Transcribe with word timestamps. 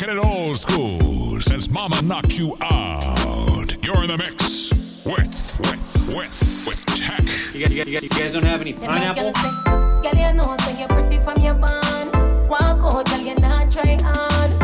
kicking 0.00 0.16
it 0.16 0.24
old 0.24 0.56
school 0.56 1.38
since 1.40 1.68
mama 1.70 2.00
knocked 2.00 2.38
you 2.38 2.56
out. 2.62 3.76
You're 3.84 4.02
in 4.02 4.08
the 4.08 4.16
mix 4.16 4.70
with, 5.04 5.60
with, 5.60 6.14
with, 6.16 6.64
with 6.66 6.86
tech. 6.86 7.22
You, 7.52 7.60
got, 7.60 7.70
you, 7.70 7.76
got, 7.76 7.86
you, 7.86 7.94
got, 7.94 8.02
you 8.02 8.08
guys 8.08 8.32
don't 8.32 8.44
have 8.44 8.62
any 8.62 8.72
pineapple? 8.72 9.32
You're 10.78 10.88
pretty 10.88 11.22
from 11.22 11.40
your 11.42 11.54
bun. 11.54 12.48
Walk 12.48 13.06
you 13.20 13.34
not 13.34 13.70
try 13.70 13.98
on. 14.02 14.59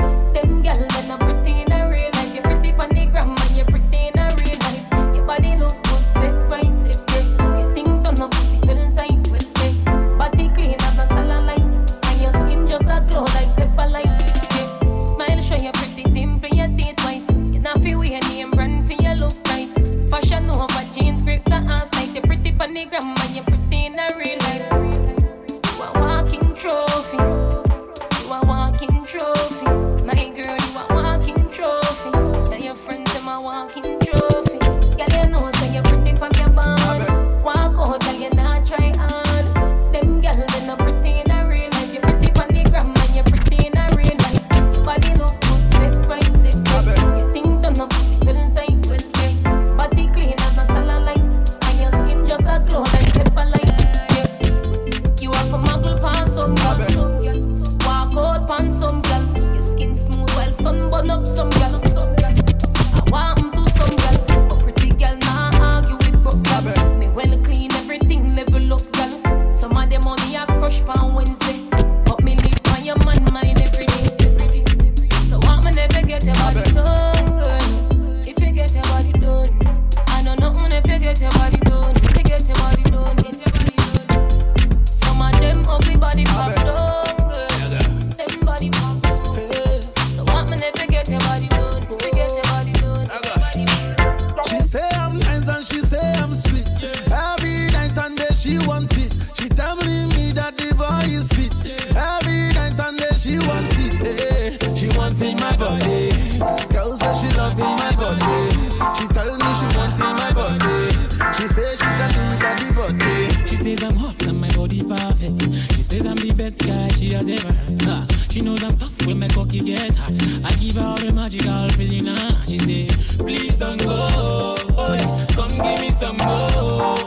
She 118.37 118.43
knows 118.43 118.63
I'm 118.63 118.77
tough 118.77 119.07
when 119.07 119.19
my 119.19 119.29
cocky 119.29 119.61
gets 119.61 119.97
hot. 119.97 120.13
I 120.45 120.53
give 120.57 120.77
her 120.77 120.85
all 120.85 120.99
the 120.99 121.11
magical 121.11 121.71
feeling, 121.71 122.07
and 122.07 122.37
she 122.47 122.59
say, 122.59 122.89
Please 123.17 123.57
don't 123.57 123.79
go, 123.79 124.59
boy. 124.77 125.01
come 125.33 125.57
give 125.57 125.81
me 125.81 125.91
some 125.91 126.19
more. 126.19 126.99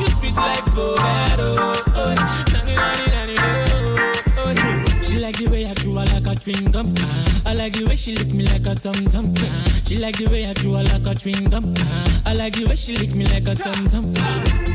You 0.00 0.08
sweet 0.18 0.34
like 0.34 0.64
Florero. 0.74 1.78
Oh, 1.94 2.14
she 5.00 5.18
like 5.20 5.38
the 5.38 5.46
way 5.48 5.64
I 5.64 5.74
chew 5.74 5.94
her 5.94 6.06
like 6.06 6.26
a 6.26 6.34
chewing 6.34 6.72
gum. 6.72 6.92
Ah. 6.98 7.42
I 7.46 7.54
like 7.54 7.74
the 7.74 7.84
way 7.84 7.94
she 7.94 8.16
lick 8.16 8.34
me 8.34 8.42
like 8.42 8.66
a 8.66 8.74
tum 8.74 9.06
tum. 9.06 9.32
Ah. 9.38 9.80
She 9.86 9.96
like 9.98 10.18
the 10.18 10.26
way 10.26 10.44
I 10.44 10.54
chew 10.54 10.74
her 10.74 10.82
like 10.82 11.06
a 11.06 11.14
chewing 11.14 11.50
gum. 11.50 11.72
I 12.26 12.34
like 12.34 12.54
the 12.54 12.64
way 12.66 12.74
she 12.74 12.98
lick 12.98 13.14
me 13.14 13.26
like 13.26 13.46
a 13.46 13.54
tum 13.54 13.86
tum. 13.86 14.73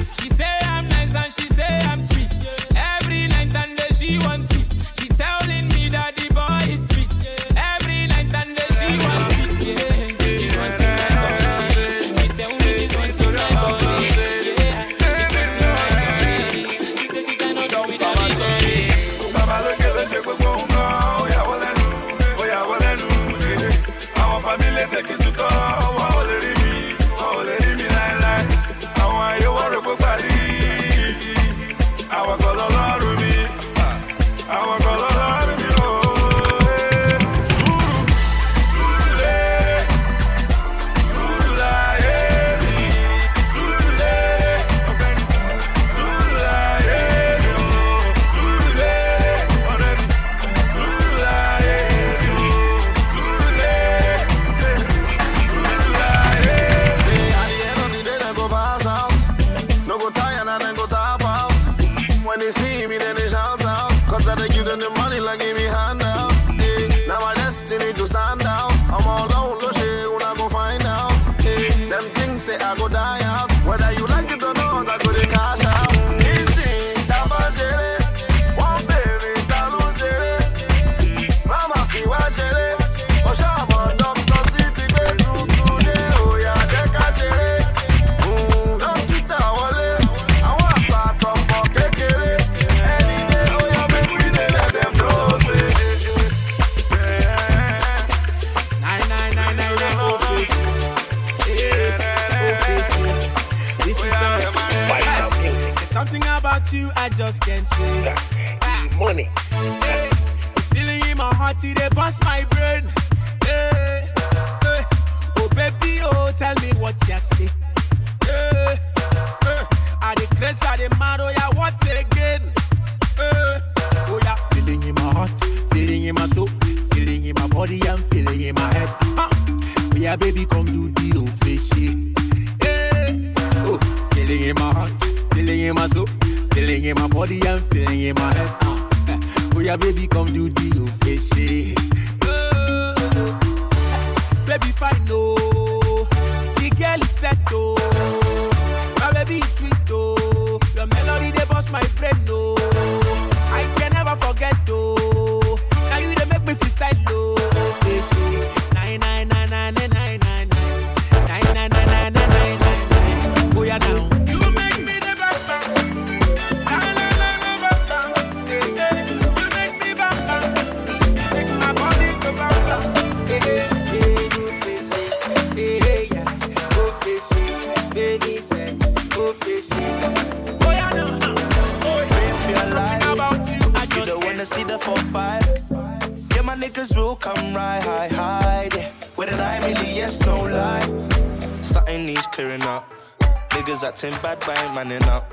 Acting 194.03 194.21
bad, 194.21 194.63
ain't 194.63 194.73
manning 194.73 195.03
up 195.09 195.31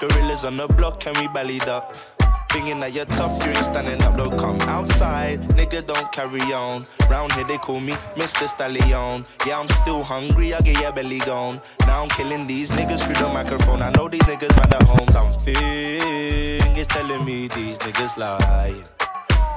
Gorillas 0.00 0.44
on 0.44 0.56
the 0.56 0.66
block, 0.66 1.06
and 1.06 1.16
we 1.18 1.28
ballied 1.28 1.68
up 1.68 1.94
Thinking 2.50 2.80
that 2.80 2.94
you're 2.94 3.04
tough, 3.04 3.44
you 3.44 3.52
ain't 3.52 3.64
standing 3.64 4.02
up, 4.02 4.16
don't 4.16 4.36
come 4.38 4.58
outside. 4.62 5.38
Nigga, 5.50 5.86
don't 5.86 6.10
carry 6.12 6.40
on. 6.40 6.84
Round 7.10 7.30
here, 7.34 7.44
they 7.44 7.58
call 7.58 7.78
me 7.78 7.92
Mr. 8.16 8.48
Stallion. 8.48 9.22
Yeah, 9.46 9.58
I'm 9.58 9.68
still 9.68 10.02
hungry, 10.02 10.54
I 10.54 10.60
get 10.62 10.80
your 10.80 10.90
belly 10.90 11.18
gone. 11.18 11.60
Now 11.82 12.02
I'm 12.02 12.08
killing 12.08 12.46
these 12.46 12.70
niggas 12.70 13.04
through 13.04 13.16
the 13.16 13.28
microphone. 13.28 13.82
I 13.82 13.90
know 13.90 14.08
these 14.08 14.22
niggas 14.22 14.56
mad 14.56 14.72
at 14.72 14.82
home. 14.82 15.06
Something 15.10 15.56
is 16.74 16.86
telling 16.86 17.22
me 17.22 17.48
these 17.48 17.76
niggas 17.80 18.16
lie. 18.16 18.82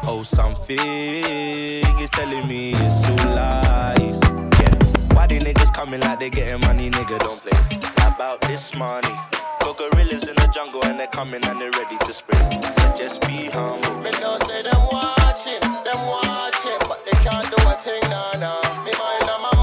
Oh, 0.04 0.22
something 0.24 0.78
is 0.78 2.10
telling 2.10 2.46
me 2.46 2.74
it's 2.74 3.08
all 3.08 3.36
lies. 3.36 4.20
Yeah, 4.60 4.76
why 5.16 5.28
they 5.28 5.40
niggas 5.40 5.74
coming 5.74 6.02
like 6.02 6.20
they 6.20 6.30
getting 6.30 6.60
money, 6.60 6.90
nigga? 6.92 7.18
Don't 7.20 7.42
play 7.42 8.01
about 8.22 8.42
this 8.42 8.76
money. 8.76 9.16
Got 9.62 9.78
gorillas 9.80 10.28
in 10.28 10.36
the 10.36 10.48
jungle 10.54 10.84
and 10.86 11.00
they're 11.00 11.08
coming 11.08 11.44
and 11.44 11.60
they're 11.60 11.72
ready 11.72 11.98
to 12.06 12.14
spray. 12.14 12.62
So 12.78 12.86
just 12.96 13.22
be 13.22 13.50
humble. 13.50 13.96
Me 14.06 14.12
know 14.22 14.38
say 14.46 14.62
them 14.62 14.84
watching, 14.92 15.62
them 15.88 16.02
watching, 16.06 16.80
but 16.90 17.04
they 17.04 17.18
can't 17.26 17.50
do 17.50 17.58
a 17.66 17.74
thing, 17.86 18.04
nah, 18.14 18.38
nah. 18.44 18.86
Me 18.86 18.94
mind 19.02 19.28
on 19.34 19.40
my 19.46 19.54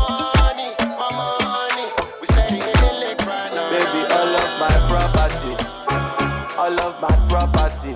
money, 0.42 0.70
my 1.02 1.08
money. 1.22 1.86
We 2.20 2.26
steady 2.34 2.58
in 2.70 2.76
the 2.82 2.90
lick 3.02 3.20
right 3.30 3.50
now. 3.54 3.70
Baby, 3.70 4.00
all 4.18 4.34
of 4.42 4.50
my 4.64 4.74
property, 4.90 5.54
all 6.62 6.78
of 6.86 6.94
my 7.04 7.14
property. 7.30 7.94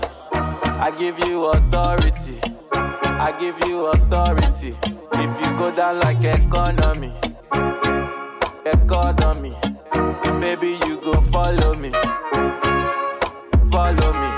I 0.86 0.94
give 0.96 1.18
you 1.26 1.46
authority, 1.46 2.38
I 3.26 3.34
give 3.42 3.58
you 3.66 3.86
authority. 3.86 4.76
If 5.24 5.32
you 5.40 5.50
go 5.58 5.74
down 5.74 5.98
like 5.98 6.22
economy, 6.22 7.14
economy, 8.64 9.56
baby, 10.40 10.78
you 10.86 11.00
go 11.00 11.20
follow 11.32 11.74
me, 11.74 11.90
follow 13.70 14.12
me. 14.12 14.30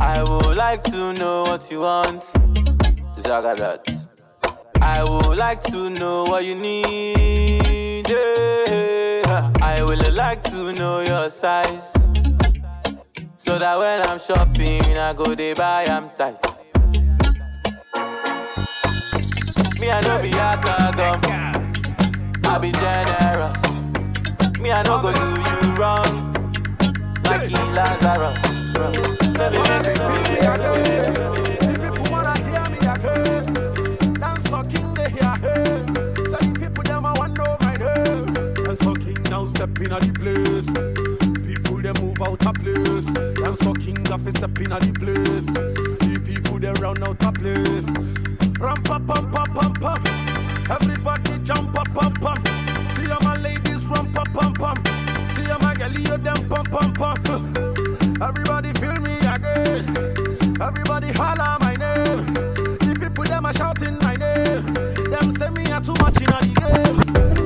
I 0.00 0.22
would 0.22 0.56
like 0.56 0.82
to 0.84 1.12
know 1.12 1.44
what 1.44 1.70
you 1.70 1.80
want, 1.80 2.22
Zagadat. 3.16 4.06
I 4.80 5.02
would 5.02 5.36
like 5.38 5.62
to 5.64 5.90
know 5.90 6.24
what 6.24 6.44
you 6.44 6.54
need. 6.54 8.08
yeah. 8.08 9.52
I 9.62 9.82
would 9.82 10.14
like 10.14 10.42
to 10.44 10.72
know 10.72 11.00
your 11.00 11.30
size. 11.30 11.92
So 13.36 13.58
that 13.58 13.78
when 13.78 14.02
I'm 14.02 14.18
shopping, 14.18 14.98
I 14.98 15.12
go 15.12 15.34
they 15.34 15.54
buy, 15.54 15.86
I'm 15.86 16.10
tight. 16.18 16.38
Me, 19.80 19.90
I 19.90 20.00
know 20.00 20.22
be 20.22 20.30
a. 20.30 21.44
I 22.46 22.58
be 22.58 22.70
generous. 22.72 23.73
Me, 24.64 24.72
I 24.72 24.82
know 24.84 24.98
go 25.02 25.12
do 25.12 25.20
you 25.20 25.76
wrong. 25.76 26.32
Like 27.22 27.50
in 27.50 27.74
Lazarus. 27.74 28.40
Hear 28.72 29.50
me 32.70 32.78
again. 32.78 33.34
They 34.94 35.10
hear. 35.10 35.36
So 36.30 36.38
the 36.40 36.56
people 36.58 36.82
them 36.82 37.02
now 39.28 39.46
step 39.48 39.78
in 39.80 39.90
the 39.90 39.98
place. 40.18 40.70
People 41.46 41.82
they 41.82 41.92
move 42.00 42.22
out 42.22 42.46
of 42.46 42.54
place. 42.54 43.12
Dance 43.34 43.62
for 43.62 43.74
king 43.74 44.10
of 44.10 44.26
step 44.30 44.58
in 44.60 44.70
the 44.70 44.78
place. 44.98 45.44
The 45.44 46.18
people 46.24 46.58
they 46.58 46.72
round 46.80 47.04
out 47.04 47.22
of 47.22 47.34
place. 47.34 47.90
Ram 48.58 48.82
pam 48.82 49.06
pam 49.06 49.30
pam 49.30 49.52
pam 49.52 49.74
pam. 49.74 50.70
Everybody 50.70 51.38
jump 51.40 51.78
up 51.78 51.92
pam 51.92 52.14
pam. 52.14 52.63
Ladies 53.84 53.98
ram 53.98 54.12
pam 54.12 54.32
pam 54.32 54.52
pam. 54.54 54.84
See 55.34 55.42
how 55.44 55.58
my 55.58 55.74
girl 55.74 55.92
you 55.92 56.16
them 56.16 56.48
pam 56.48 56.64
pam 56.64 56.92
pam. 56.94 58.22
Everybody 58.22 58.72
feel 58.74 58.94
me 59.00 59.16
again. 59.18 60.58
Everybody 60.60 61.12
holler 61.12 61.58
my 61.60 61.74
name. 61.76 62.34
The 62.78 62.96
people 62.98 63.24
them 63.24 63.46
are 63.46 63.52
shouting 63.52 63.98
my 63.98 64.16
name. 64.16 64.74
Them 65.10 65.32
say 65.32 65.50
me 65.50 65.70
are 65.70 65.80
too 65.80 65.94
much 66.00 66.16
in 66.16 66.26
the 66.26 67.34
game. 67.34 67.43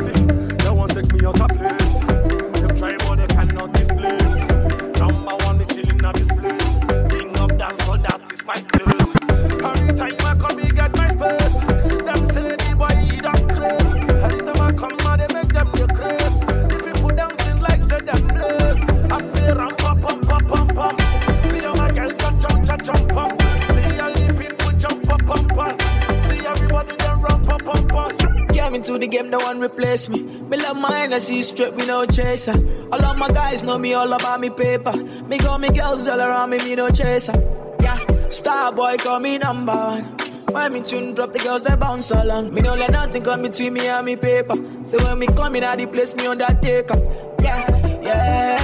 Energy 31.29 31.43
straight, 31.43 31.75
we 31.75 31.87
no 31.87 32.07
chaser. 32.07 32.55
All 32.93 33.05
of 33.05 33.17
my 33.17 33.29
guys 33.29 33.63
know 33.63 33.79
me 33.79 33.95
all 33.95 34.13
about 34.13 34.41
me 34.41 34.51
paper. 34.51 34.93
Me 34.93 35.39
got 35.39 35.61
me 35.61 35.69
girls 35.69 36.09
all 36.09 36.21
around 36.21 36.51
me, 36.51 36.59
me 36.59 36.75
no 36.75 36.91
chaser. 36.91 37.33
Yeah, 37.81 38.29
star 38.29 38.73
boy 38.73 38.97
call 38.99 39.21
me 39.21 39.39
number 39.39 39.73
one. 39.73 40.05
When 40.53 40.73
me 40.73 40.83
tune 40.83 41.15
drop, 41.15 41.33
the 41.33 41.39
girls 41.41 41.63
they 41.63 41.77
bounce 41.77 42.11
along. 42.11 42.55
Me 42.55 42.61
no 42.63 42.75
let 42.75 42.91
nothing 42.91 43.23
come 43.23 43.43
between 43.43 43.75
me 43.75 43.87
and 43.87 44.07
me 44.07 44.17
paper. 44.17 44.55
So 44.87 44.97
when 45.05 45.19
me 45.19 45.27
come 45.27 45.57
in, 45.57 45.65
at 45.65 45.79
the 45.79 45.87
place 45.87 46.15
me 46.17 46.27
on 46.27 46.39
that 46.39 46.63
take 46.63 46.91
up. 46.91 46.99
Yeah, 47.41 48.01
yeah, 48.03 48.58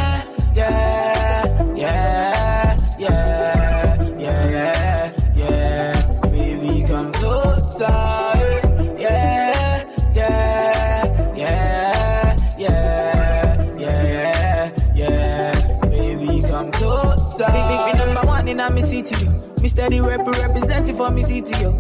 steady 19.85 20.01
rep 20.01 20.27
representing 20.27 20.97
for 20.97 21.11
me 21.11 21.21
city, 21.21 21.53
yo. 21.61 21.79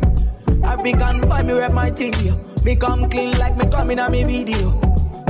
African 0.62 1.22
boy, 1.22 1.42
me 1.42 1.52
rep 1.54 1.72
my 1.72 1.90
thing, 1.90 2.12
yo. 2.24 2.36
Me 2.62 2.76
come 2.76 3.08
clean 3.08 3.32
like 3.38 3.56
me 3.56 3.66
coming 3.70 3.98
on 3.98 4.12
me 4.12 4.24
video. 4.24 4.72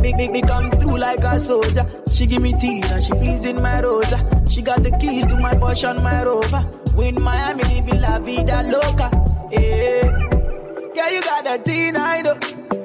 Make, 0.03 0.17
make 0.17 0.33
me 0.33 0.43
come 0.43 0.71
through 0.73 0.99
like 0.99 1.21
a 1.21 1.39
soldier. 1.39 1.87
She 2.11 2.27
give 2.27 2.43
me 2.43 2.53
tea 2.55 2.83
and 2.83 3.05
she 3.05 3.13
pleasing 3.13 3.63
my 3.63 3.81
rosa. 3.81 4.19
She 4.51 4.61
got 4.61 4.83
the 4.83 4.91
keys 4.99 5.25
to 5.27 5.37
my 5.37 5.55
Porsche 5.55 6.03
my 6.03 6.25
Rover. 6.25 6.63
Win 6.97 7.23
Miami, 7.23 7.63
living 7.63 8.01
la 8.01 8.19
vida 8.19 8.63
loca. 8.65 9.09
Yeah, 9.53 10.91
yeah, 10.97 11.11
you 11.11 11.23
got 11.23 11.45
that 11.45 11.65
teen, 11.65 11.97
I. 11.97 12.19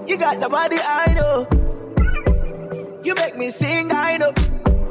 You 0.07 0.17
got 0.17 0.39
the 0.39 0.49
body, 0.49 0.77
I 0.79 1.13
know. 1.17 1.47
You 3.03 3.15
make 3.15 3.37
me 3.37 3.49
sing, 3.49 3.91
I 3.91 4.17
know. 4.17 4.33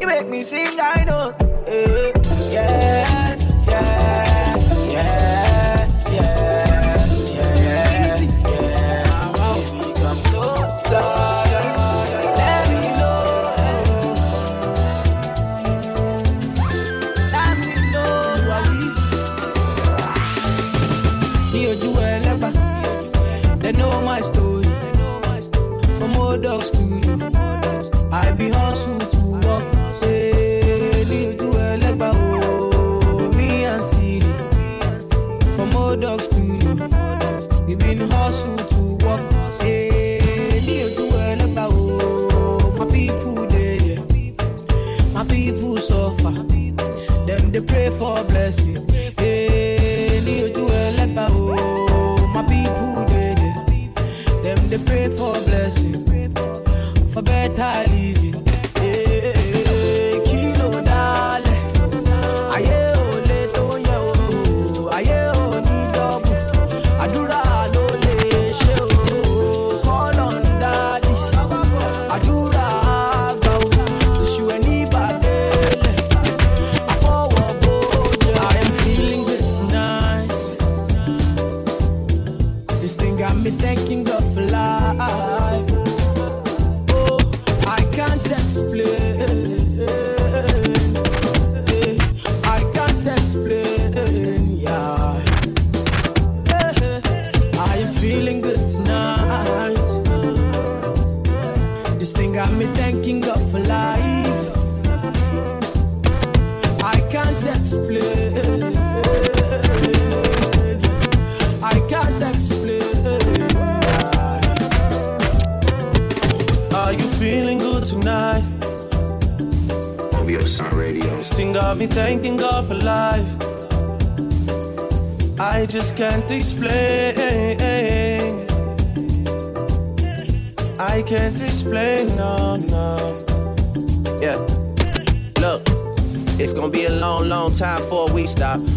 You 0.01 0.07
make 0.09 0.29
me 0.29 0.43
sing, 0.43 0.79
I 0.81 1.05
know. 1.05 1.35
Eh, 1.67 2.13
yeah, 2.53 2.71
yeah, 2.71 3.11
yeah, 3.11 3.28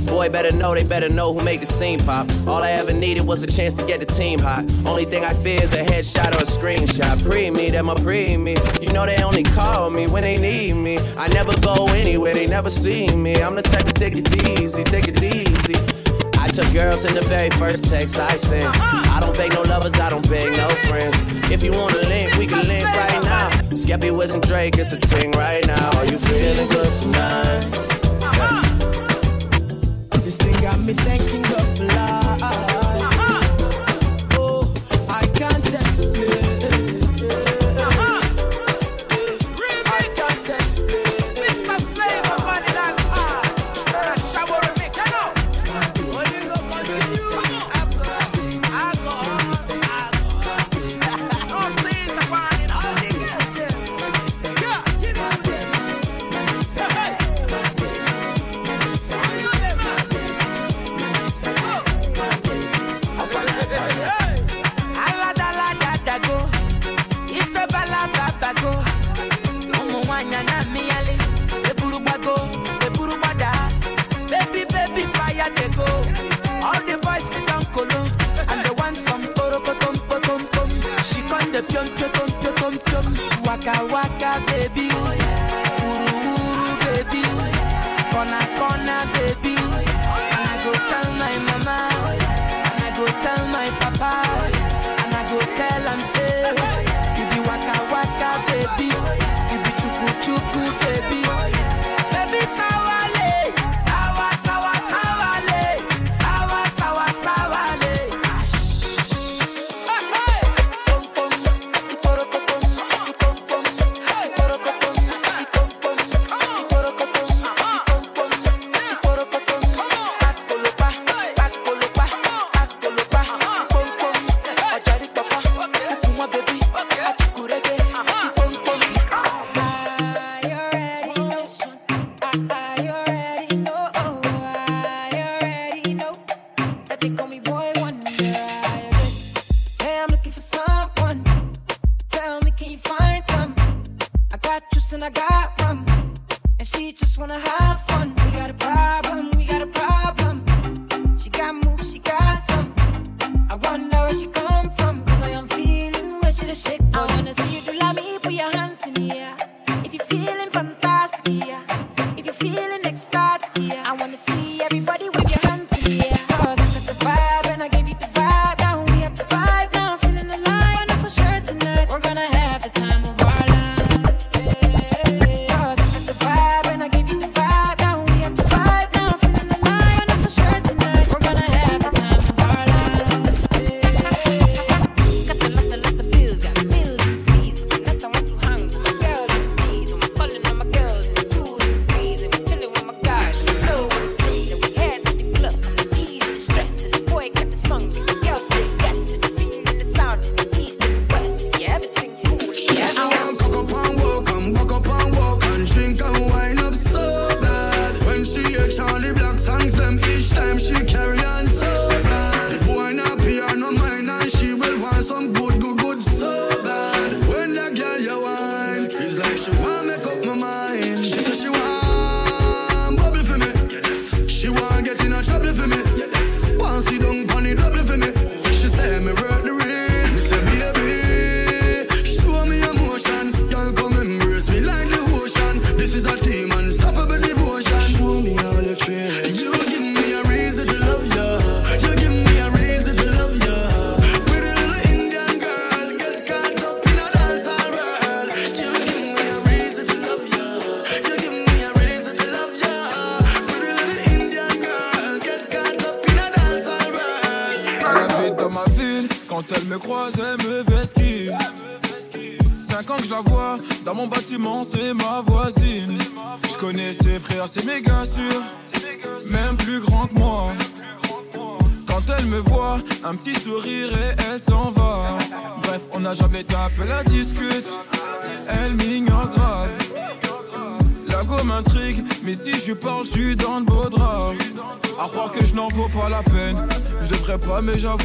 Boy, 0.06 0.30
better 0.30 0.56
know, 0.56 0.74
they 0.74 0.84
better 0.84 1.10
know 1.10 1.34
who 1.34 1.44
made 1.46 1.60
the 1.60 1.66
scene 1.66 2.00
pop. 2.00 2.28
All 2.48 2.62
I 2.62 2.72
ever 2.72 2.94
needed 2.94 3.26
was 3.26 3.44
a 3.44 3.48
chance 3.48 3.74
to 3.76 3.86
get 3.86 4.00
the 4.00 4.06
team 4.06 4.40
hot. 4.40 4.66
Only 4.86 5.06
thing 5.06 5.24
I 5.24 5.34
fear 5.36 5.62
is 5.62 5.74
a 5.74 5.84
headshot 5.84 6.34
or 6.36 6.44
a 6.44 6.46
screenshot. 6.46 7.24
Pre 7.24 7.50
me, 7.52 7.70
them 7.70 7.90
a 7.90 7.96
pre 7.96 8.38
me. 8.38 8.56
You 8.82 8.92
know 8.92 9.06
they 9.06 9.22
only 9.24 9.44
call 9.44 9.90
me 9.90 10.08
when 10.08 10.24
they 10.24 10.38
need 10.38 10.74
me. 10.74 10.98
I 11.18 11.28
never 11.30 11.54
go 11.62 11.88
anywhere, 11.88 12.34
they 12.34 12.48
never 12.48 12.70
see 12.70 13.08
me. 13.16 13.42
I'm 13.42 13.56
the 13.56 13.62
type 13.62 13.86
to 13.86 13.94
take 13.94 14.16
it 14.16 14.28
easy, 14.50 14.84
take 14.84 15.08
it 15.08 15.22
easy. 15.22 15.76
I 16.38 16.48
took 16.48 16.72
girls 16.74 17.06
in 17.06 17.14
the 17.14 17.22
very 17.22 17.50
first 17.52 17.86
text 17.86 18.20
I 18.20 18.36
sent. 18.36 18.66
I 18.66 19.20
don't 19.22 19.36
beg 19.38 19.54
no 19.54 19.62
lovers, 19.62 19.94
I 19.94 20.10
don't 20.10 20.28
beg 20.30 20.52
no 20.58 20.68
friends. 20.90 21.16
If 21.52 21.64
you 21.64 21.72
wanna 21.72 21.98
link, 22.10 22.36
we 22.36 22.48
can 22.48 22.68
link 22.68 22.84
right 22.84 23.24
now. 23.24 23.50
Skepta, 23.70 24.16
Wiz, 24.18 24.34
and 24.34 24.44
Drake, 24.44 24.78
it's 24.78 24.92
a 24.92 25.00
ting 25.00 25.32
right 25.32 25.66
now. 25.68 25.98
Are 25.98 26.06
you 26.06 26.18
feeling 26.18 26.68
good 26.70 26.94
tonight? 26.96 28.01
This 30.32 30.38
thing 30.38 30.62
got 30.62 30.80
me 30.80 30.94
thanking 30.94 31.44
of 31.44 31.78
fly. 31.78 32.81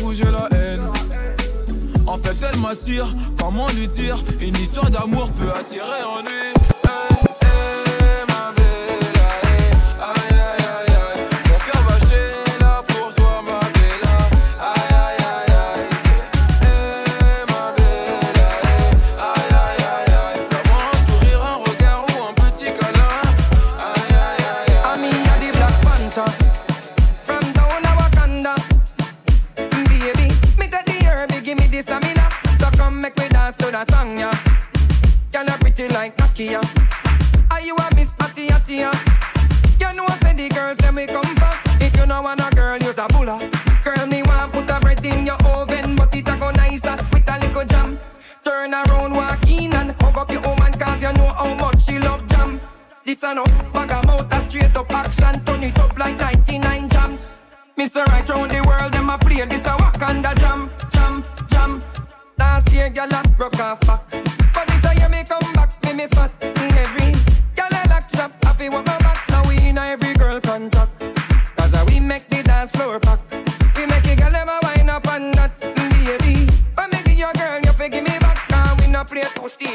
La 0.02 0.48
haine. 0.56 0.80
En 2.06 2.18
fait, 2.18 2.36
elle 2.50 2.60
m'attire, 2.60 3.06
comment 3.40 3.66
lui 3.68 3.88
dire? 3.88 4.22
Une 4.40 4.56
histoire 4.56 4.90
d'amour 4.90 5.30
peut 5.32 5.50
attirer 5.50 6.02
en 6.04 6.25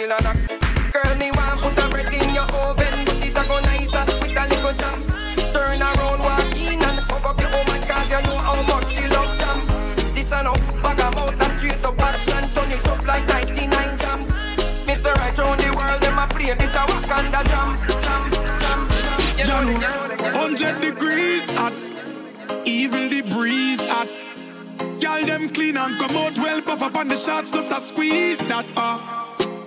steal 0.02 0.12
and 0.12 0.26
that. 0.26 0.38
Girl, 0.92 1.14
me 1.18 1.32
want 1.32 1.60
put 1.62 1.78
a 1.78 1.90
bread 1.90 2.12
in 2.14 2.34
your 2.34 2.50
oven, 2.66 3.06
but 3.06 3.22
it 3.22 3.38
a 3.38 3.44
go 3.46 3.58
nicer 3.62 4.06
with 4.22 4.38
a 4.38 4.44
little 4.50 4.74
jam. 4.74 4.98
Turn 5.54 5.82
around, 5.82 6.20
walk 6.20 6.58
in 6.58 6.82
and 6.82 7.00
hug 7.06 7.26
up 7.26 7.40
your 7.40 7.52
woman, 7.54 7.82
cause 7.86 8.10
you 8.10 8.22
know 8.26 8.38
how 8.38 8.62
much 8.66 8.90
she 8.90 9.06
love 9.08 9.32
jam. 9.38 9.60
This 10.16 10.32
a 10.32 10.44
no 10.44 10.54
bag 10.82 11.02
of 11.02 11.16
mouth, 11.16 11.42
a 11.42 11.48
straight 11.58 11.86
up 11.86 12.02
action, 12.02 12.44
turn 12.50 12.72
it 12.72 12.88
up 12.88 13.06
like 13.06 13.26
99 13.28 13.98
jams. 13.98 14.26
Mr. 14.90 15.14
Right 15.22 15.38
round 15.38 15.60
the 15.62 15.70
world, 15.78 16.02
them 16.02 16.18
a 16.18 16.26
play 16.28 16.54
this 16.56 16.74
a 16.74 16.84
Wakanda 16.90 17.42
jam, 17.52 17.70
jam, 18.02 18.24
jam, 18.62 18.80
jam. 18.98 19.20
You 19.38 19.46
know 19.46 19.62
you 19.70 19.78
know 19.78 20.18
100 20.34 20.82
degrees 20.82 21.50
hot, 21.52 21.74
even 22.66 23.10
the 23.10 23.22
breeze 23.34 23.84
hot. 23.86 24.10
Girl, 25.00 25.24
them 25.26 25.50
clean 25.50 25.78
and 25.78 25.98
come 26.00 26.18
out 26.18 26.38
well, 26.38 26.62
puff 26.62 26.82
up 26.82 26.96
on 26.96 27.08
the 27.08 27.18
shots, 27.18 27.52
just 27.52 27.72
a 27.72 27.80
squeeze 27.80 28.40
that 28.48 28.66
uh. 28.76 29.20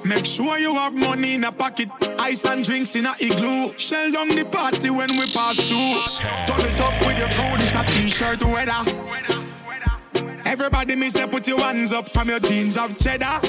Make 0.04 0.26
sure 0.26 0.58
you 0.58 0.74
have 0.74 0.94
money 0.94 1.34
in 1.34 1.44
a 1.44 1.52
pocket, 1.52 1.88
ice 2.18 2.44
and 2.44 2.62
drinks 2.62 2.94
in 2.94 3.06
a 3.06 3.14
igloo. 3.18 3.72
Shell 3.78 4.12
down 4.12 4.28
the 4.28 4.44
party 4.44 4.90
when 4.90 5.08
we 5.12 5.26
pass 5.32 5.56
through. 5.56 5.96
Turn 6.46 6.60
it 6.60 6.80
up 6.80 7.06
with 7.06 7.18
your 7.18 7.28
crew, 7.28 7.56
this 7.56 7.74
a 7.74 7.82
t-shirt 7.90 8.42
weather. 8.42 8.84
Everybody 10.44 10.94
me 10.94 11.08
say 11.08 11.26
put 11.26 11.48
your 11.48 11.58
hands 11.58 11.92
up 11.92 12.10
from 12.10 12.28
your 12.28 12.38
jeans 12.38 12.76
of 12.76 12.98
cheddar. 12.98 13.40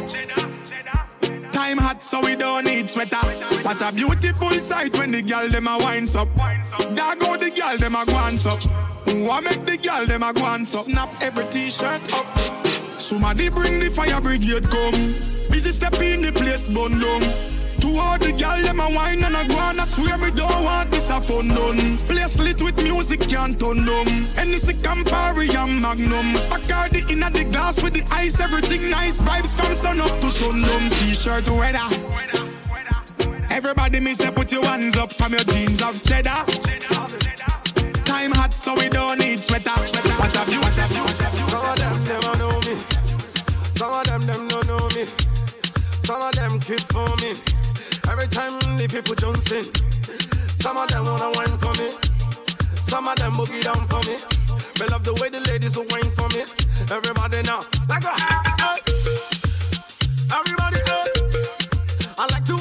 Time 1.51 1.77
hot, 1.77 2.01
so 2.01 2.21
we 2.21 2.35
don't 2.35 2.63
need 2.63 2.89
sweater. 2.89 3.17
What 3.61 3.81
a 3.81 3.91
beautiful 3.91 4.51
sight 4.51 4.97
when 4.97 5.11
the 5.11 5.21
girl 5.21 5.49
them 5.49 5.67
a 5.67 5.77
winds 5.77 6.15
up. 6.15 6.29
There 6.35 7.15
go 7.17 7.35
the 7.35 7.51
girl 7.51 7.77
them 7.77 7.95
a 7.95 8.05
guans 8.05 8.45
up. 8.45 8.63
What 9.27 9.43
make 9.43 9.65
the 9.65 9.77
girl 9.77 10.05
them 10.05 10.23
a 10.23 10.33
guans 10.33 10.73
up? 10.73 10.85
Snap 10.85 11.09
every 11.21 11.45
t-shirt 11.47 12.13
up. 12.13 12.25
Somebody 12.99 13.49
bring 13.49 13.79
the 13.79 13.89
fire 13.89 14.21
brigade 14.21 14.69
come. 14.69 15.44
Busy 15.55 15.71
step 15.71 16.01
in 16.01 16.19
the 16.19 16.33
place 16.33 16.67
bun 16.67 16.99
down. 16.99 17.21
To 17.79 17.87
all 17.97 18.19
the 18.19 18.33
girl 18.35 18.61
them 18.61 18.81
a 18.81 18.89
wine 18.93 19.23
and 19.23 19.37
a 19.37 19.47
go 19.47 19.55
on. 19.55 19.79
I 19.79 19.85
swear 19.85 20.17
me 20.17 20.29
don't 20.29 20.63
want 20.65 20.91
this 20.91 21.09
a 21.09 21.21
fun 21.21 21.47
done. 21.47 21.95
Place 22.11 22.37
lit 22.39 22.61
with 22.61 22.75
music 22.83 23.21
can't 23.21 23.57
turn 23.57 23.85
down. 23.85 24.05
Hennessy 24.35 24.73
Campari 24.73 25.47
and 25.55 25.81
Magnum. 25.81 26.35
Bacardi 26.51 27.09
in 27.09 27.21
the 27.21 27.45
glass 27.45 27.81
with 27.81 27.93
the 27.93 28.03
ice. 28.11 28.41
Everything 28.41 28.89
nice. 28.89 29.21
Vibes 29.21 29.55
from 29.55 29.73
sun 29.73 30.01
up 30.01 30.19
to 30.19 30.29
sundown. 30.29 30.89
T-shirt 30.89 31.45
to 31.45 31.53
weather. 31.53 31.87
Everybody 33.49 34.01
me 34.01 34.13
say 34.13 34.31
put 34.31 34.51
your 34.51 34.65
hands 34.65 34.97
up 34.97 35.13
from 35.13 35.31
your 35.31 35.45
jeans 35.45 35.81
of 35.81 36.03
cheddar. 36.03 36.43
Time 38.03 38.33
hot 38.33 38.53
so 38.53 38.75
we 38.75 38.89
don't 38.89 39.19
need 39.19 39.41
sweater. 39.41 39.71
What 39.71 40.35
have 40.35 40.51
you? 40.51 40.59
What 40.59 40.75
have 40.75 40.91
you? 40.91 41.07
Some 41.47 41.63
of 41.63 41.77
them 41.79 42.03
never 42.03 42.37
know 42.39 42.59
me. 42.59 42.75
Some 43.77 43.93
of 43.93 44.03
them 44.03 44.21
them 44.27 44.47
don't 44.49 44.67
know 44.67 44.89
me. 44.89 45.05
Some 46.05 46.21
of 46.21 46.35
them 46.35 46.59
keep 46.59 46.81
for 46.93 47.07
me. 47.17 47.31
Every 48.07 48.27
time 48.27 48.59
the 48.77 48.87
people 48.87 49.15
jump 49.15 49.37
in. 49.51 49.65
Some 50.61 50.77
of 50.77 50.87
them 50.89 51.05
wanna 51.05 51.31
wine 51.33 51.57
for 51.57 51.73
me. 51.81 51.89
Some 52.83 53.07
of 53.07 53.15
them 53.15 53.33
boogie 53.33 53.63
down 53.63 53.87
for 53.87 54.01
me. 54.05 54.17
Me 54.79 54.85
love 54.91 55.03
the 55.03 55.15
way 55.15 55.29
the 55.29 55.39
ladies 55.49 55.75
will 55.75 55.85
wine 55.89 56.11
for 56.11 56.29
me. 56.29 56.43
Everybody 56.91 57.41
now, 57.41 57.65
like 57.89 58.03
a. 58.03 58.13
Everybody. 60.31 60.79
I 62.17 62.27
like 62.31 62.45
the 62.45 62.54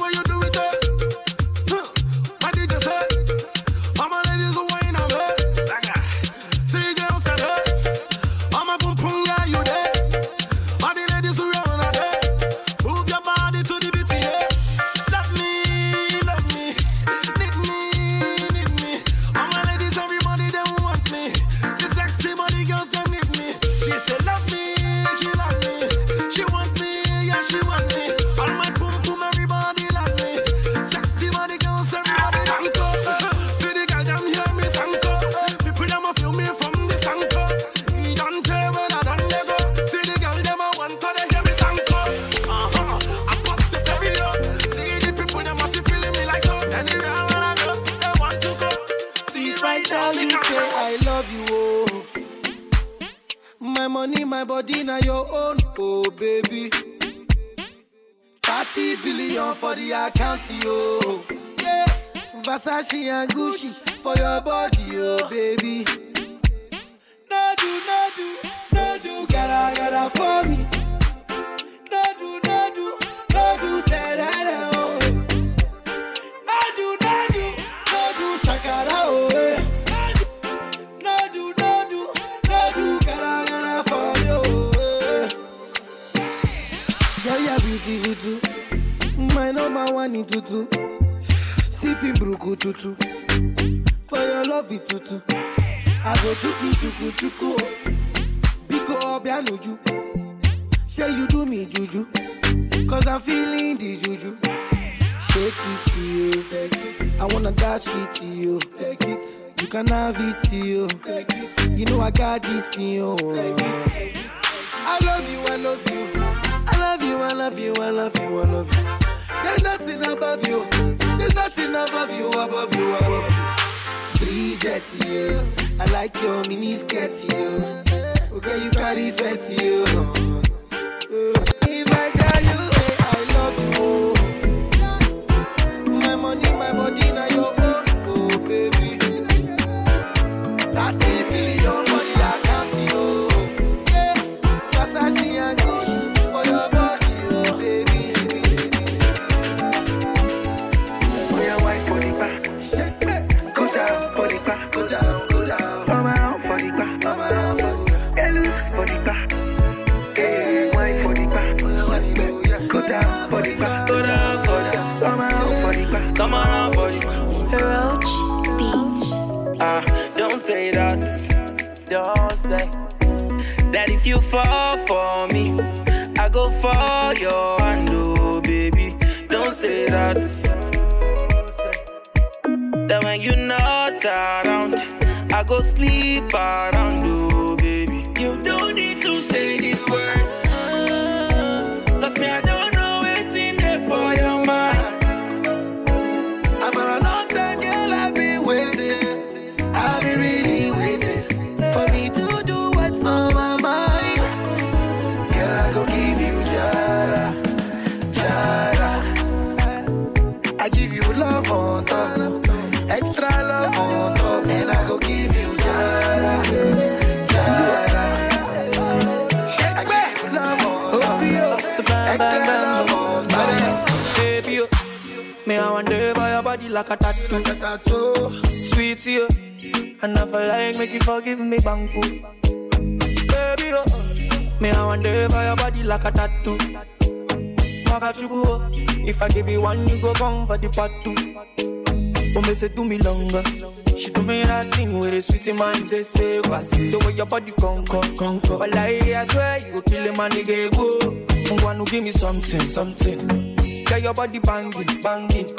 something, 252.44 252.68
something. 252.68 253.84
Get 253.86 254.02
your 254.02 254.14
body 254.14 254.38
banging, 254.38 255.02
banging. 255.02 255.54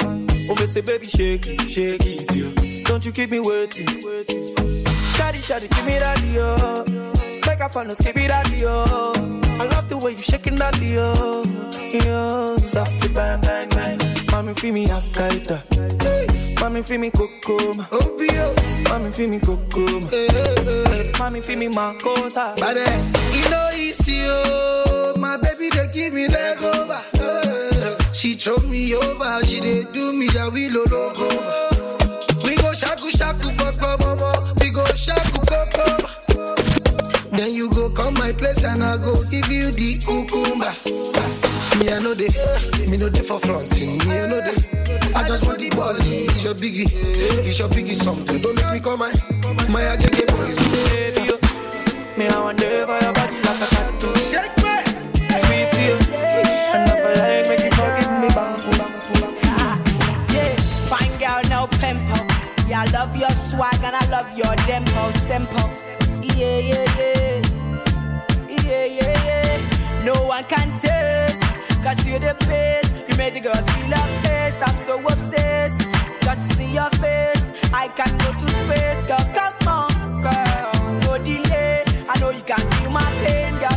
Oh, 0.48 0.54
me 0.54 0.66
say 0.66 0.80
baby 0.80 1.06
shake 1.06 1.46
it, 1.46 1.60
shake 1.68 2.06
it, 2.06 2.36
yeah. 2.36 2.84
Don't 2.84 3.04
you 3.04 3.12
keep 3.12 3.30
me 3.30 3.40
waiting. 3.40 3.86
Shawty, 3.86 5.40
shawty, 5.42 5.68
give 5.68 5.86
me 5.86 5.98
that 5.98 6.22
oh. 6.22 6.84
yo. 6.86 7.04
Make 7.46 7.60
a 7.60 7.68
fan, 7.68 7.94
skip 7.94 8.16
it 8.16 8.28
that 8.28 8.50
yo. 8.56 8.84
I 9.58 9.66
love 9.68 9.88
the 9.88 9.98
way 9.98 10.12
you 10.12 10.22
shaking 10.22 10.56
that 10.56 10.80
yo. 10.80 11.42
Yo, 12.04 12.58
soft 12.58 13.14
bang 13.14 13.40
bang 13.40 13.68
bang. 13.70 13.98
Mami 14.30 14.58
feel 14.58 14.72
me 14.72 14.86
akaita. 14.86 16.45
Mami 16.56 16.82
feel 16.84 16.98
me 17.00 17.10
kokoma. 17.10 17.86
Mami 18.88 19.12
feel 19.14 19.28
me 19.28 19.38
kokoma. 19.38 20.10
Mami 21.18 21.42
feel 21.42 21.58
me 21.58 21.68
makosa. 21.68 22.56
You 23.34 23.50
know 23.50 23.70
easy, 23.74 24.22
oh, 24.24 25.14
my 25.18 25.36
baby 25.36 25.70
they 25.70 25.86
give 25.92 26.12
me 26.12 26.28
leg 26.28 26.62
over. 26.62 27.02
Eh, 27.20 27.96
She 28.12 28.34
throw 28.34 28.56
me 28.68 28.94
over, 28.94 29.44
she 29.44 29.60
they 29.60 29.84
do 29.92 30.12
me 30.18 30.28
that 30.28 30.50
we 30.52 30.68
lo 30.68 30.84
logo. 30.90 31.28
We 32.44 32.56
go 32.56 32.72
shaku 32.72 33.10
shaku 33.10 33.50
papa 33.56 33.96
mama, 34.00 34.54
we 34.60 34.70
go 34.70 34.84
shaku 34.94 35.40
papa. 35.46 36.05
Then 37.36 37.52
you 37.52 37.68
go 37.68 37.90
come 37.90 38.14
my 38.14 38.32
place 38.32 38.64
and 38.64 38.82
I 38.82 38.96
go 38.96 39.14
give 39.30 39.48
you 39.48 39.70
the 39.70 39.98
cucumber. 39.98 40.72
Me 41.78 41.92
I 41.92 41.98
know 42.00 42.14
they, 42.14 42.30
me 42.90 42.96
know 42.96 43.10
they 43.10 43.20
for 43.20 43.38
fronting. 43.38 43.98
Me 44.08 44.20
I 44.20 44.26
know 44.26 44.40
they, 44.40 45.12
I 45.14 45.28
just 45.28 45.46
want 45.46 45.58
the 45.58 45.68
ball. 45.68 45.94
It's 45.98 46.42
your 46.42 46.54
biggie, 46.54 46.88
it's 46.90 47.58
your 47.58 47.68
biggie 47.68 47.94
something. 47.94 48.40
Don't 48.40 48.56
make 48.56 48.72
me 48.72 48.80
call 48.80 48.96
my, 48.96 49.12
my 49.68 49.96
boys. 49.96 50.56
Baby, 50.88 51.26
you. 51.28 51.38
Me, 52.16 52.26
I 52.26 52.40
wonder 52.42 52.64
if 52.64 52.88
your 52.88 53.12
body 53.12 53.36
like 53.36 53.60
a 53.60 53.68
tattoo. 53.68 54.16
Shake 54.16 54.56
me. 54.64 54.76
Sweet 55.44 55.76
you. 55.84 55.94
And 56.72 56.88
I 56.88 56.96
feel 57.04 57.48
make 57.52 57.64
you 57.64 57.72
forgive 57.76 58.12
me, 58.16 58.28
bang. 58.32 58.60
Ah, 59.44 60.32
yeah, 60.32 60.56
fine 60.88 61.12
girl, 61.20 61.42
no 61.50 61.66
pimple. 61.76 62.24
Yeah, 62.66 62.80
I 62.80 62.90
love 62.92 63.14
your 63.14 63.30
swag 63.30 63.84
and 63.84 63.94
I 63.94 64.08
love 64.08 64.36
your 64.38 64.56
dimple, 64.64 65.12
simple. 65.12 65.95
Yeah, 66.36 66.58
yeah, 66.58 66.84
yeah. 66.98 67.42
Yeah, 68.48 68.84
yeah, 68.84 69.24
yeah. 69.24 70.04
No 70.04 70.12
one 70.26 70.44
can 70.44 70.68
taste, 70.78 71.42
cause 71.82 72.06
you're 72.06 72.18
the 72.18 72.34
best. 72.46 72.92
You 73.08 73.16
made 73.16 73.34
the 73.34 73.40
girls 73.40 73.64
feel 73.70 73.92
a 73.92 74.02
paste. 74.22 74.58
I'm 74.60 74.76
so 74.78 75.00
obsessed. 75.00 75.80
Just 76.20 76.42
to 76.42 76.56
see 76.56 76.74
your 76.74 76.90
face, 77.00 77.52
I 77.72 77.88
can 77.88 78.12
go 78.18 78.32
to 78.32 78.48
space. 78.50 79.04
Girl, 79.06 79.26
come 79.34 79.68
on, 79.68 80.22
girl. 80.22 81.00
No 81.02 81.24
delay. 81.24 81.84
I 82.06 82.18
know 82.20 82.30
you 82.30 82.42
can 82.42 82.58
feel 82.72 82.90
my 82.90 83.02
pain, 83.24 83.58
girl. 83.58 83.75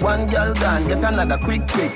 One 0.00 0.28
girl 0.28 0.52
gone, 0.54 0.86
get 0.88 1.02
another 1.04 1.38
quick 1.38 1.66
quick. 1.68 1.92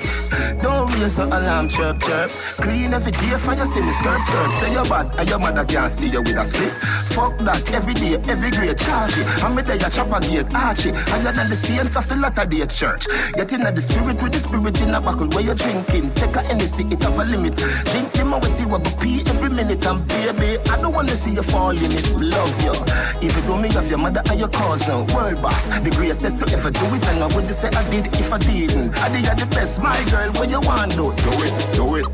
Don't 0.61 0.91
raise 0.95 1.17
no 1.17 1.25
alarm, 1.25 1.69
chirp 1.69 2.01
chirp. 2.01 2.31
Clean 2.57 2.91
every 2.93 3.11
day 3.11 3.37
for 3.37 3.53
your 3.53 3.65
me 3.65 3.91
skirt 3.93 4.21
skirt. 4.21 4.51
Say 4.59 4.73
you're 4.73 4.85
bad 4.85 5.19
and 5.19 5.29
your 5.29 5.39
mother 5.39 5.63
can't 5.65 5.91
see 5.91 6.07
you 6.07 6.21
with 6.21 6.35
a 6.35 6.43
split. 6.43 6.73
Fuck 7.13 7.37
that 7.39 7.71
every 7.71 7.93
day, 7.93 8.15
every 8.27 8.49
grade 8.49 8.77
charge. 8.77 9.17
I'm 9.43 9.55
me 9.55 9.61
there, 9.61 9.75
you 9.75 9.89
chop 9.89 10.11
a 10.11 10.19
gate, 10.19 10.53
arch 10.53 10.87
it. 10.87 10.95
Higher 10.95 11.31
than 11.31 11.49
the 11.49 11.55
saints 11.55 11.95
of 11.95 12.07
the 12.07 12.15
latter 12.15 12.45
day 12.45 12.65
church. 12.65 13.05
Get 13.33 13.53
in 13.53 13.61
the 13.61 13.81
spirit 13.81 14.21
with 14.21 14.31
the 14.31 14.39
spirit 14.39 14.81
in 14.81 14.95
a 14.95 15.01
buckle 15.01 15.27
where 15.29 15.43
you're 15.43 15.55
drinking. 15.55 16.11
Take 16.15 16.35
a 16.35 16.41
Hennessy, 16.41 16.83
it 16.85 17.03
have 17.03 17.19
a 17.19 17.25
limit. 17.25 17.55
Drink 17.55 18.11
them 18.13 18.31
with 18.31 18.59
you, 18.59 18.65
I 18.67 18.79
go 18.79 18.91
pee 18.99 19.21
every 19.27 19.49
minute. 19.49 19.85
And 19.85 20.07
baby, 20.07 20.57
I 20.69 20.81
don't 20.81 20.93
wanna 20.93 21.15
see 21.15 21.33
you 21.33 21.43
fall 21.43 21.71
in 21.71 21.91
it. 21.91 22.09
Love 22.15 22.63
you. 22.63 22.73
If 23.21 23.35
you 23.35 23.41
do 23.43 23.57
me 23.57 23.69
of 23.75 23.87
your 23.89 23.99
mother 23.99 24.23
and 24.29 24.39
your 24.39 24.49
cousin, 24.49 25.05
world 25.13 25.41
boss, 25.41 25.67
the 25.67 25.91
greatest 25.91 26.39
to 26.39 26.53
ever 26.53 26.71
do 26.71 26.85
it. 26.95 27.05
And 27.07 27.23
I 27.23 27.35
would 27.35 27.53
say 27.53 27.69
I 27.69 27.90
did 27.91 28.07
if 28.15 28.31
I 28.31 28.37
didn't. 28.37 28.97
I 28.97 29.09
did 29.09 29.37
the 29.37 29.45
best, 29.47 29.81
my 29.81 30.01
girl. 30.09 30.31
What 30.33 30.49
you 30.49 30.61
want 30.61 30.91
do? 30.91 31.13
Do 31.25 31.33
it, 31.45 31.53
do 31.73 31.95
it, 31.97 32.05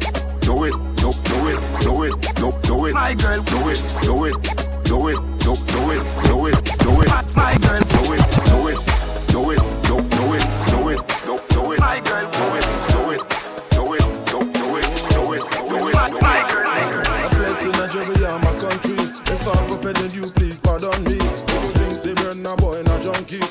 do 0.41 0.63
it, 0.65 0.73
do, 0.97 1.13
do 1.29 1.37
it, 1.49 1.59
do 1.81 2.03
it, 2.03 2.13
do, 2.35 2.51
do 2.63 2.85
it. 2.87 2.93
My 2.93 3.13
girl, 3.13 3.43
do 3.43 3.69
it, 3.69 3.79
do 4.01 4.25
it, 4.25 4.33
do 4.85 5.07
it, 5.09 5.19
do, 5.39 5.55
do 5.73 5.91
it, 5.93 6.01
do 6.25 6.45
it, 6.47 6.79
do 6.79 7.01
it. 7.01 7.09
My, 7.09 7.23
my 7.35 7.57
girl, 7.59 7.96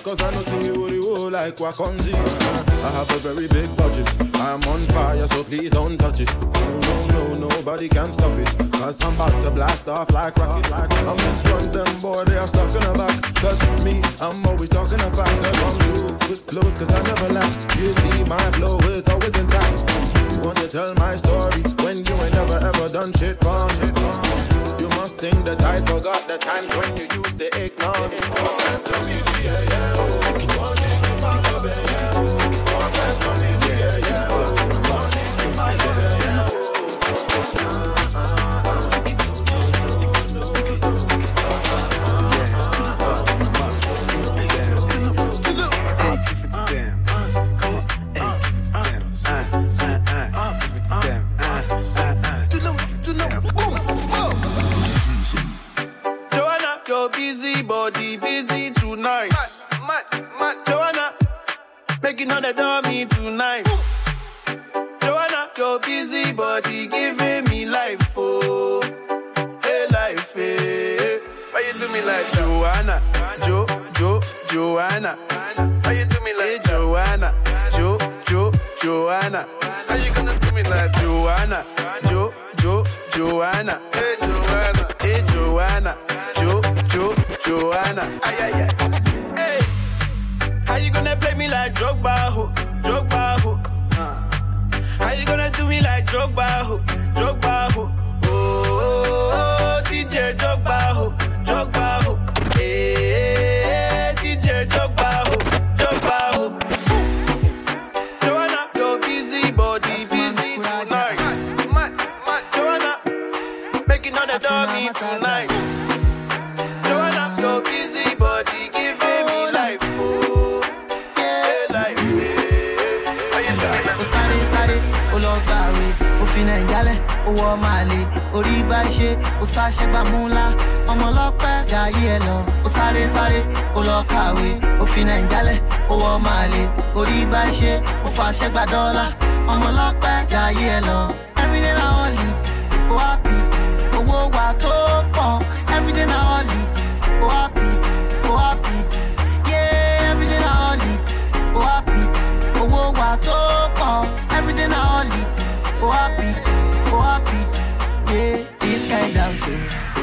Cause 0.07 0.23
I 0.23 0.31
know 0.31 0.43
sing 0.43 0.65
you 0.65 0.89
the 0.89 1.31
like 1.33 1.57
Wakonzi. 1.57 2.15
I 2.15 2.91
have 2.93 3.11
a 3.11 3.19
very 3.19 3.49
big 3.49 3.77
budget. 3.77 4.07
I'm 4.37 4.63
on 4.63 4.79
fire, 4.95 5.27
so 5.27 5.43
please 5.43 5.73
don't 5.73 5.99
touch 5.99 6.21
it. 6.21 6.33
No, 6.45 7.07
no, 7.09 7.35
no, 7.35 7.49
nobody 7.49 7.89
can 7.89 8.13
stop 8.13 8.39
it. 8.39 8.47
Cause 8.71 9.03
I'm 9.03 9.17
about 9.17 9.43
to 9.43 9.51
blast 9.51 9.89
off 9.89 10.13
like 10.13 10.37
rocket. 10.37 10.73
I'm 10.73 11.19
in 11.19 11.37
front, 11.43 11.73
them 11.73 12.01
boy, 12.01 12.23
they 12.23 12.37
are 12.37 12.47
stuck 12.47 12.73
in 12.77 12.83
the 12.83 12.95
back. 12.97 13.21
Cause 13.35 13.61
me, 13.83 14.01
I'm 14.21 14.47
always 14.47 14.69
talking 14.69 14.99
the 14.99 15.11
facts. 15.11 15.43
I 15.43 15.51
come 15.59 15.79
through 15.81 16.31
with 16.31 16.43
flows, 16.51 16.77
cause 16.77 16.93
I 16.93 17.03
never 17.03 17.33
lack. 17.33 17.77
You 17.77 17.93
see, 17.93 18.23
my 18.27 18.39
flow 18.53 18.79
is 18.79 19.09
always 19.09 19.37
intact. 19.37 19.91
You 20.31 20.39
want 20.39 20.59
to 20.59 20.69
tell 20.69 20.95
my 20.95 21.17
story 21.17 21.63
when 21.83 22.05
you 22.07 22.15
ain't 22.15 22.33
never 22.33 22.59
ever 22.63 22.89
done 22.91 23.13
shit 23.13 23.41
for 23.41 23.67
me. 23.83 24.56
You 24.87 24.97
must 24.99 25.17
think 25.19 25.45
that 25.45 25.61
I 25.65 25.81
forgot 25.81 26.29
the 26.29 26.39
times 26.39 26.71
when 26.77 26.97
you 26.97 27.09
used 27.19 27.41
to 27.41 27.47
ignore 27.61 28.09
me. 28.09 28.19
Yeah, 29.43 29.63
yeah. 29.73 29.97
yeah, 34.09 34.56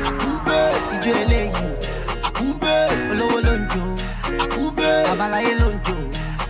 àkúgbé 0.09 0.57
ìjọ 0.95 1.11
eléyìí. 1.23 1.67
Àkúgbé 2.27 2.73
olówó 3.11 3.37
ló 3.45 3.53
ń 3.59 3.63
jó. 3.71 3.83
Àkúgbé 4.43 4.89
babaláyé 5.07 5.51
ló 5.61 5.67
ń 5.73 5.77
jó. 5.85 5.95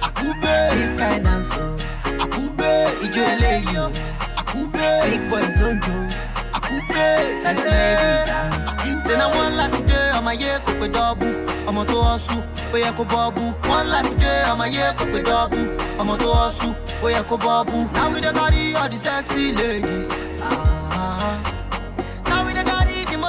Àkúgbé 0.07 0.53
this 0.77 0.93
kind 0.99 1.25
àkúgbé 2.23 2.69
ìjọ 3.05 3.21
eléyìí. 3.33 3.83
Àkúgbé 4.41 4.85
big 5.11 5.23
boys 5.29 5.53
ló 5.61 5.69
ń 5.75 5.77
jó. 5.85 5.95
Àkúgbé 6.57 7.05
dance. 8.27 8.63
ṣe 9.13 9.19
na 9.19 9.27
one 9.39 9.53
life 9.59 9.79
dey 9.89 10.07
ọmọ 10.17 10.29
ayé 10.33 10.51
kò 10.65 10.71
pé 10.79 10.87
dọ́ọ̀bù 10.95 11.27
ọmọ 11.69 11.81
tó 11.91 11.97
ọ̀ṣù 12.13 12.37
ó 12.73 12.77
yẹ 12.83 12.89
kó 12.97 13.03
bọ́ọ̀bù 13.11 13.43
one 13.75 13.87
life 13.93 14.13
dey 14.21 14.39
ọmọ 14.51 14.63
ayé 14.67 14.85
kò 14.97 15.03
pé 15.13 15.19
dọ́ọ̀bù 15.29 15.59
ọmọ 16.01 16.13
tó 16.21 16.27
ọ̀ṣù 16.45 16.69
ó 17.05 17.07
yẹ 17.15 17.21
kó 17.29 17.35
bọ́ọ̀bù. 17.45 17.77
now 17.95 18.07
we 18.13 18.19
dey 18.25 18.33
carry 18.39 18.63
all 18.79 18.89
the 18.93 18.97
sexy 19.05 19.43
ladies. 19.59 20.07
Ah. 20.41 20.49
Now 20.95 21.62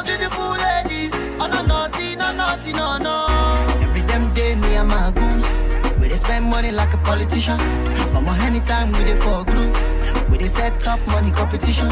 beautiful 0.05 0.51
ladies. 0.53 1.13
Oh 1.41 1.47
no 1.51 1.63
naughty, 1.65 2.17
no 2.17 2.33
naughty, 2.33 2.73
no 2.73 2.99
no. 2.99 3.27
Every 3.83 4.03
damn 4.03 4.33
day 4.35 4.55
me 4.55 4.75
and 4.77 4.89
my 4.89 5.11
goons. 5.11 5.47
We 6.01 6.09
dey 6.09 6.17
spend 6.17 6.45
money 6.47 6.71
like 6.71 6.93
a 6.95 6.99
politician. 6.99 7.59
But 8.13 8.21
more 8.23 8.35
anytime 8.35 8.93
we 8.93 9.05
dey 9.05 9.17
for 9.19 9.45
groove. 9.45 9.77
We 10.31 10.39
dey 10.39 10.49
set 10.49 10.87
up 10.87 11.01
money 11.09 11.31
competition. 11.31 11.91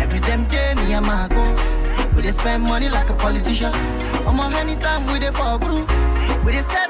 Every 0.00 0.20
damn 0.20 0.44
day 0.48 0.74
me 0.74 0.92
and 0.92 1.06
my 1.06 1.28
goons. 1.28 1.60
We 2.14 2.22
dey 2.22 2.32
spend 2.32 2.62
money 2.62 2.88
like 2.88 3.10
a 3.10 3.14
politician. 3.14 3.72
But 4.24 4.32
more 4.32 4.52
anytime 4.52 5.06
we 5.06 5.18
dey 5.18 5.30
for 5.32 5.58
groove. 5.58 5.88
We 6.44 6.52
dey 6.52 6.62
set 6.62 6.85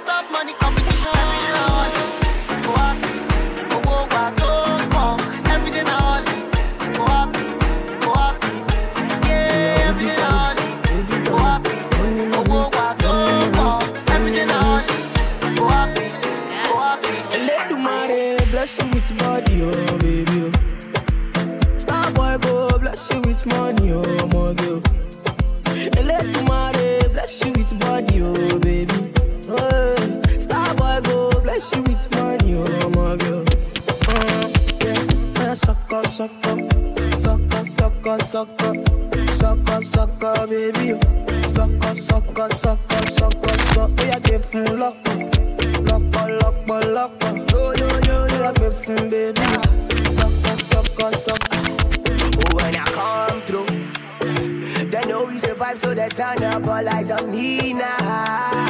turn 56.17 56.43
up 56.45 56.67
all 56.67 56.89
eyes 56.89 57.11
on 57.11 57.31
me 57.31 57.75
now. 57.75 58.67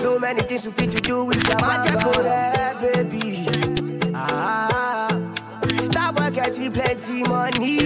So 0.00 0.18
many 0.18 0.40
things 0.42 0.64
we 0.64 0.72
fit 0.72 0.90
to 0.92 1.00
do 1.02 1.24
with 1.26 1.46
your 1.46 1.60
magic, 1.60 1.92
yeah, 2.24 2.80
baby. 2.80 3.46
Ah, 4.14 5.08
stop 5.82 6.16
getting 6.32 6.72
plenty 6.72 7.22
money. 7.24 7.76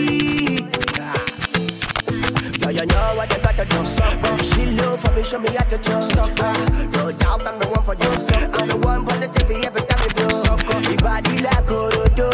Yeah, 2.60 2.70
you 2.70 2.86
know 2.86 3.14
what 3.16 3.28
you 3.34 3.42
gotta 3.42 3.64
do. 3.64 3.84
Sucker. 3.84 4.44
She 4.44 4.66
love 4.66 5.00
for 5.00 5.10
me, 5.12 5.22
show 5.24 5.40
me 5.40 5.48
how 5.50 5.64
to 5.64 5.76
do. 5.76 6.00
Sucker. 6.14 6.52
No 6.94 7.10
doubt 7.10 7.46
I'm 7.48 7.58
the 7.58 7.66
one 7.74 7.82
for 7.82 7.94
you. 7.94 8.16
sucker. 8.28 8.62
I'm 8.62 8.68
the 8.68 8.76
one 8.76 9.04
for 9.06 9.18
the 9.18 9.26
TV 9.26 9.66
every 9.66 9.82
time 9.82 10.02
you 10.04 10.10
do. 10.22 10.28
Sucker. 10.46 10.78
Your 10.88 10.98
body 10.98 11.38
like 11.42 11.66
Orodo. 11.78 12.30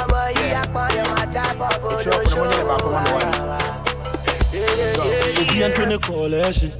Ọmọ 0.00 0.20
yìí 0.36 0.48
apọ̀yọ̀ 0.62 1.04
máa 1.12 1.26
tábọ̀ 1.34 1.70
bọ́dọ̀ 1.82 3.61
Obi 4.98 5.62
Anthony 5.64 5.98
Coalition. 5.98 6.72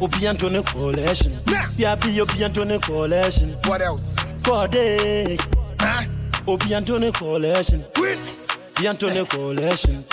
Obi 0.00 0.26
Anthony 0.26 0.62
Coalition. 0.62 1.38
Yeah, 1.76 1.94
be 1.96 2.20
Obi 2.20 2.44
Anthony 2.44 2.78
Coalition. 2.78 3.56
What 3.66 3.82
else? 3.82 4.16
Corday. 4.44 5.36
Obi 6.46 6.74
Anthony 6.74 7.12
Coalition. 7.12 7.84
Obi 7.96 8.86
Anthony 8.86 9.24
Coalition. 9.26 10.04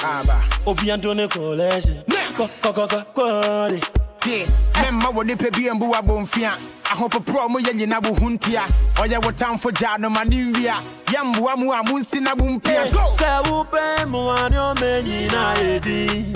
Obi 0.65 0.91
Anthony 0.91 1.27
Coalition. 1.27 2.03
Co 2.35 2.49
co 2.61 2.73
co 2.73 2.87
co 2.87 3.03
Corday. 3.13 3.81
mɛmma 4.27 5.07
wɔ 5.15 5.23
nipa 5.25 5.49
bi 5.51 5.69
mbu 5.71 5.93
abɔmfia 5.95 6.51
ahopoporɔ 6.91 7.49
mo 7.49 7.59
yɛ 7.59 7.73
nyina 7.73 7.99
wo 8.03 8.13
ho 8.13 8.29
ntia 8.29 8.61
ɔyɛ 8.95 9.23
wo 9.23 9.31
tamfo 9.31 9.71
gyaa 9.71 9.97
no 9.99 10.09
ma 10.09 10.23
ne 10.25 10.51
nwia 10.51 10.75
yɛmboa 11.05 11.57
mu 11.57 11.71
a 11.71 11.81
monsi 11.83 12.19
na 12.21 12.35
mompia 12.35 12.85
sɛ 12.91 13.43
wopɛ 13.47 14.03
mmoa 14.05 14.49
ne 14.51 14.57
ɔma 14.57 15.03
nyina 15.03 15.53
yɛdi 15.55 16.35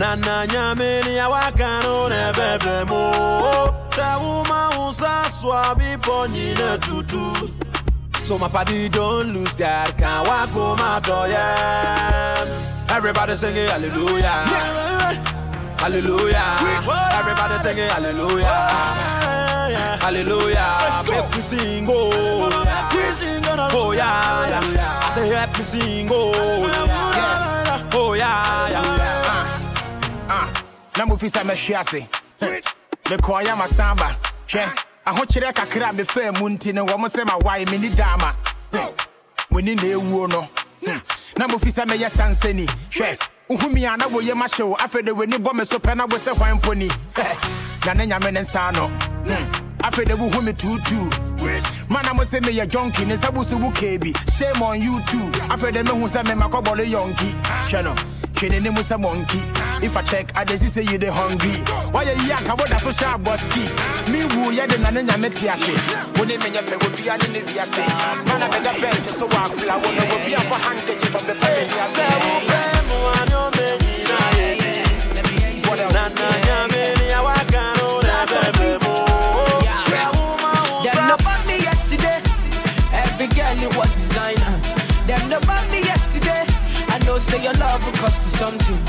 na 0.00 0.14
na 0.16 0.46
nyame 0.46 1.02
ne 1.06 1.20
awaka 1.20 1.70
no 1.84 2.08
ne 2.08 2.22
bɛbrɛ 2.36 2.76
mu 2.90 3.02
sɛ 3.96 4.08
woma 4.22 4.60
wo 4.76 4.90
sa 4.90 5.12
soa 5.38 5.74
bepɔ 5.78 6.16
nyina 6.34 6.78
tutu 6.84 7.24
So 8.24 8.38
my 8.38 8.48
party 8.48 8.88
don't 8.88 9.32
lose 9.34 9.56
God, 9.56 9.98
can't 9.98 10.26
walk 10.28 10.50
home 10.50 10.78
my 10.78 11.00
door, 11.00 11.26
yeah. 11.26 12.46
Everybody 12.88 13.34
singing 13.34 13.68
hallelujah. 13.68 14.46
Hallelujah. 15.82 16.46
Everybody 17.18 17.56
singing 17.64 17.90
hallelujah. 17.90 18.60
Hallelujah. 20.00 21.02
Make 21.10 21.30
me 21.36 21.42
sing, 21.42 21.86
oh. 21.90 22.48
Oh, 23.72 23.90
yeah, 23.92 24.48
yeah. 24.48 25.00
I 25.06 25.10
say, 25.12 25.28
help 25.28 25.58
me 25.58 25.64
sing, 25.64 26.08
oh. 26.12 26.32
Yeah. 26.68 27.90
Oh, 27.94 28.12
yeah, 28.12 28.70
yeah. 28.70 29.19
Na 31.00 31.06
mofi 31.06 31.28
sɛ 31.30 31.40
mɛhwe 31.44 31.74
ase 31.80 32.06
mekɔɔyɛ 33.08 33.56
masamba. 33.56 34.14
Hwɛ 34.48 34.68
ahokyerɛ 35.06 35.54
kakra 35.54 35.88
a 35.88 35.92
mefaa 35.94 36.38
mu 36.38 36.50
nti 36.50 36.74
no 36.74 36.84
wɔ 36.84 36.98
mo 36.98 37.08
sɛ 37.08 37.24
mawae 37.24 37.64
menni 37.68 37.88
daama 37.96 38.34
moni 39.50 39.74
na 39.76 39.82
ɛwuo 39.82 40.28
no 40.28 40.46
na 41.38 41.46
mofi 41.48 41.72
sɛ 41.72 41.86
mɛyɛ 41.86 42.10
sansani 42.10 42.66
hwɛ 42.92 43.16
wohumi 43.48 43.90
a 43.90 43.96
na 43.96 44.08
woyɛ 44.08 44.34
mahyɛ 44.34 44.68
wo 44.68 44.76
afei 44.76 45.02
de 45.02 45.12
w'ani 45.14 45.38
bɔ 45.42 45.54
me 45.54 45.64
so 45.64 45.78
pɛ 45.78 45.96
na 45.96 46.04
wo 46.04 46.18
sɛ 46.18 46.36
hwan 46.36 46.60
mpo 46.60 46.74
na 47.86 47.94
ne 47.94 48.06
nyame 48.06 48.30
ne 48.34 48.40
nsa 48.40 48.70
no 48.74 48.90
afei 49.82 50.04
de 50.06 50.12
wohu 50.14 50.42
me 50.44 50.52
tuutuu 50.52 51.88
mana 51.88 52.12
mo 52.12 52.24
sɛ 52.24 52.42
meyɛ 52.42 52.66
jonki 52.68 53.06
ne 53.06 53.16
nsa 53.16 53.32
bo 53.32 53.42
so 53.42 53.56
wo 53.56 53.70
kaa 53.70 53.96
bi 53.96 54.12
shame 54.36 54.62
on 54.62 54.78
you 54.78 55.00
too. 55.08 55.30
Afei 55.48 55.72
de 55.72 55.82
mehu 55.82 56.06
sɛ 56.06 56.22
memakɔbɔle 56.26 56.84
yɔnki 56.92 57.32
hwɛ 57.70 57.84
no 57.84 57.94
hwɛ 58.40 58.48
n'anim 58.50 58.74
sɛ 58.82 58.98
monkey. 58.98 59.42
If 59.82 59.96
i 59.96 60.02
check 60.02 60.32
i 60.34 60.44
see 60.56 60.68
say 60.68 60.82
you 60.82 60.96
dey 60.98 61.08
hungry. 61.08 61.52
Why 61.92 62.04
you 62.04 62.10
wayɛ 62.12 62.26
yi 62.26 62.32
anka 62.32 62.56
woda 62.58 62.78
so 62.80 62.90
hyɛ 62.90 63.14
abɔski 63.16 63.64
mewu 64.10 64.50
yɛde 64.56 64.80
na 64.80 64.90
ne 64.90 65.02
nyame 65.02 65.28
te 65.34 65.48
ase 65.48 65.74
wo 66.16 66.24
ne 66.24 66.36
menyɛ 66.38 66.62
pɛ 66.64 66.76
wobia 66.80 67.16
ne 67.20 67.28
ne 67.34 67.40
viase 67.44 67.84
mana 68.26 68.46
meda 68.48 68.72
bɛnte 68.80 69.12
so 69.18 69.26
wɔ 69.28 69.38
afla 69.44 69.74
wo 69.82 69.90
no 69.92 70.02
wobia 70.12 70.40
fa 70.48 70.56
hankagye 70.56 71.06
fa 71.12 71.18
bɛpɛ 71.18 71.48
m'ani 71.68 71.76
ase 71.84 72.79
love 87.70 87.86
will 87.86 87.98
cost 88.02 88.20
you 88.26 88.32
something. 88.42 88.80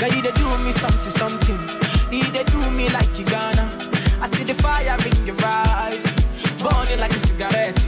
Now 0.00 0.08
you 0.14 0.22
they 0.22 0.34
do 0.42 0.48
me 0.64 0.72
something, 0.82 1.14
something. 1.22 1.60
You 2.10 2.24
they 2.36 2.44
do 2.44 2.60
me 2.78 2.88
like 2.96 3.12
you 3.18 3.26
gonna. 3.34 3.66
I 4.24 4.26
see 4.32 4.44
the 4.44 4.54
fire 4.54 4.96
in 5.08 5.18
your 5.28 5.36
eyes, 5.44 6.14
burning 6.62 7.00
like 7.04 7.14
a 7.18 7.20
cigarette. 7.28 7.78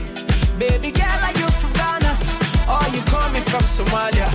Baby 0.59 0.89
girl, 0.99 1.21
are 1.27 1.35
you 1.41 1.47
from 1.59 1.71
Ghana? 1.79 2.13
Or 2.73 2.85
you 2.95 3.01
coming 3.15 3.45
from 3.51 3.63
Somalia? 3.77 4.29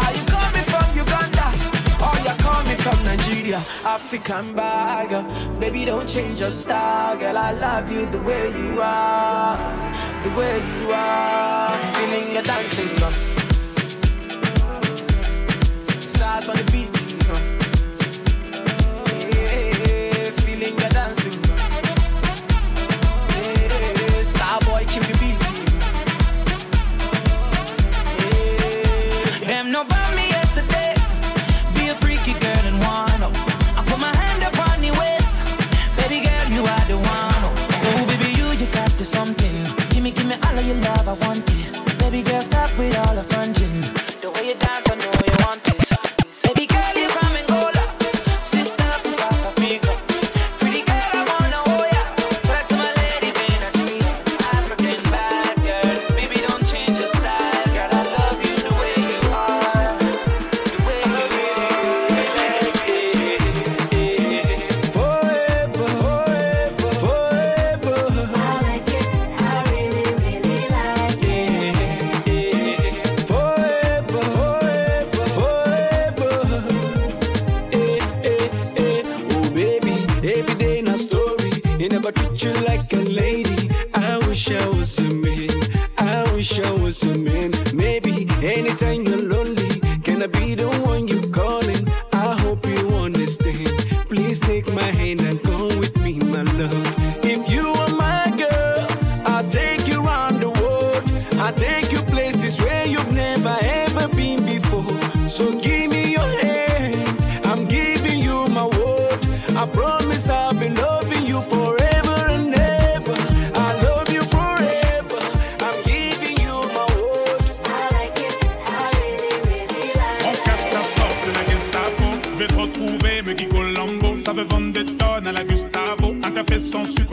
Are 0.00 0.12
you 0.18 0.24
coming 0.36 0.66
from 0.72 0.86
Uganda? 1.04 1.48
Or 2.06 2.16
you 2.26 2.34
coming 2.48 2.78
from 2.84 2.98
Nigeria? 3.10 3.60
African 3.96 4.54
bag, 4.54 5.12
uh, 5.12 5.22
baby, 5.60 5.84
don't 5.84 6.08
change 6.08 6.40
your 6.40 6.50
style, 6.50 7.16
girl. 7.16 7.38
I 7.38 7.52
love 7.52 7.86
you 7.94 8.06
the 8.06 8.22
way 8.28 8.44
you 8.62 8.80
are, 8.82 9.56
the 10.24 10.30
way 10.38 10.56
you 10.74 10.86
are. 10.92 11.78
Feeling 11.94 12.32
your 12.34 12.42
dancing, 12.42 12.92
girl. 12.98 13.31
Size 16.32 16.48
on 16.48 16.56
the 16.56 16.64
beat. 16.72 16.88
Yeah, 19.36 20.30
feeling. 20.40 20.74
Yeah, 29.46 29.62
no 29.64 29.84
bought 29.84 30.14
me 30.16 30.28
yesterday. 30.28 30.94
Be 31.74 31.88
a 31.88 31.94
freaky 31.96 32.32
girl 32.40 32.64
and. 32.64 32.82
I 33.76 33.84
put 33.86 33.98
my 34.00 34.16
hand 34.16 34.42
up 34.44 34.56
your 34.82 34.96
waist. 35.00 35.34
Baby 35.98 36.24
girl, 36.26 36.46
you 36.56 36.62
are 36.64 36.84
the 36.88 36.96
one. 36.96 37.44
Oh, 37.88 38.06
baby, 38.08 38.32
you, 38.38 38.46
you 38.60 38.66
got 38.72 38.90
the 38.92 39.04
something. 39.04 39.56
Give 39.90 40.02
me, 40.02 40.10
give 40.12 40.26
me 40.26 40.36
all 40.46 40.58
of 40.58 40.66
your 40.66 40.76
love, 40.76 41.08
I 41.08 41.14
want 41.26 41.44
it. 41.46 41.98
Baby 41.98 42.22
girl, 42.22 42.40
stop 42.40 42.70
with 42.78 42.96
all 42.96 43.14
the 43.14 43.31
Take 94.40 94.72
my 94.72 94.82
hand 94.82 95.01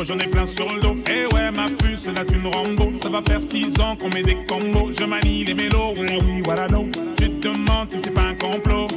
j'en 0.09 0.17
ai 0.17 0.27
plein 0.27 0.45
sur 0.45 0.73
le 0.73 0.81
dos. 0.81 0.95
Et 1.07 1.25
ouais, 1.33 1.51
ma 1.51 1.67
puce, 1.67 2.07
là 2.07 2.25
tu 2.25 2.37
me 2.37 2.49
Rambo. 2.49 2.91
Ça 2.93 3.09
va 3.09 3.21
faire 3.21 3.41
6 3.41 3.79
ans 3.79 3.95
qu'on 3.95 4.09
met 4.09 4.23
des 4.23 4.37
combos. 4.47 4.91
Je 4.91 5.03
manie 5.03 5.45
les 5.45 5.53
mélos, 5.53 5.93
ouais, 5.95 6.19
oui, 6.25 6.41
voilà, 6.43 6.67
non. 6.67 6.89
Tu 7.17 7.29
te 7.29 7.47
demandes 7.47 7.91
si 7.91 7.99
c'est 8.03 8.13
pas 8.13 8.23
un 8.23 8.35
complot. 8.35 8.87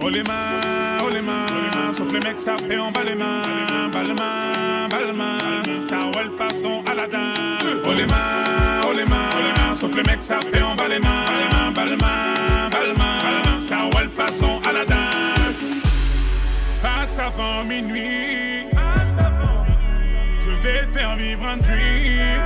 Oh 0.00 0.08
les 0.08 0.22
mains, 0.22 0.98
oh 1.04 1.10
les 1.12 1.20
mains, 1.20 1.92
sauf 1.92 2.12
les 2.12 2.20
mecs 2.20 2.40
ça 2.40 2.56
fait 2.56 2.78
en 2.78 2.90
bas 2.90 3.04
les 3.04 3.14
mains, 3.14 3.42
les 4.04 5.12
mains, 5.12 5.78
ça 5.78 5.98
roule 6.12 6.30
façon 6.36 6.82
Aladdin. 6.90 7.34
Oh 7.84 7.92
les 7.96 8.06
mains, 8.06 8.80
oh 8.84 8.92
les 8.96 9.04
mains, 9.04 9.30
oh 9.32 9.42
les 9.46 9.62
mains, 9.62 9.76
sauf 9.76 9.94
les 9.94 10.02
mecs 10.02 10.22
ça 10.22 10.40
fait 10.40 10.60
en 10.62 10.74
bas 10.74 10.88
les 10.88 10.98
mains, 10.98 11.26
les 11.88 11.96
mains, 11.96 13.60
ça 13.60 13.82
roule 13.82 14.08
façon 14.08 14.60
Aladdin. 14.68 14.96
Passe 16.82 17.20
avant 17.20 17.62
minuit, 17.62 18.51
vivre 21.22 21.46
un 21.46 21.56
dream. 21.58 22.42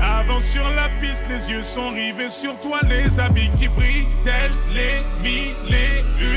Avant 0.00 0.40
sur 0.40 0.68
la 0.70 0.88
piste, 1.00 1.24
les 1.28 1.50
yeux 1.50 1.62
sont 1.62 1.90
rivés 1.90 2.28
sur 2.28 2.54
toi, 2.60 2.78
les 2.88 3.18
habits 3.18 3.50
qui 3.58 3.68
brillent, 3.68 4.06
tels 4.22 4.52
les 4.74 5.00
mille 5.22 5.54
et 5.70 6.00
une 6.20 6.33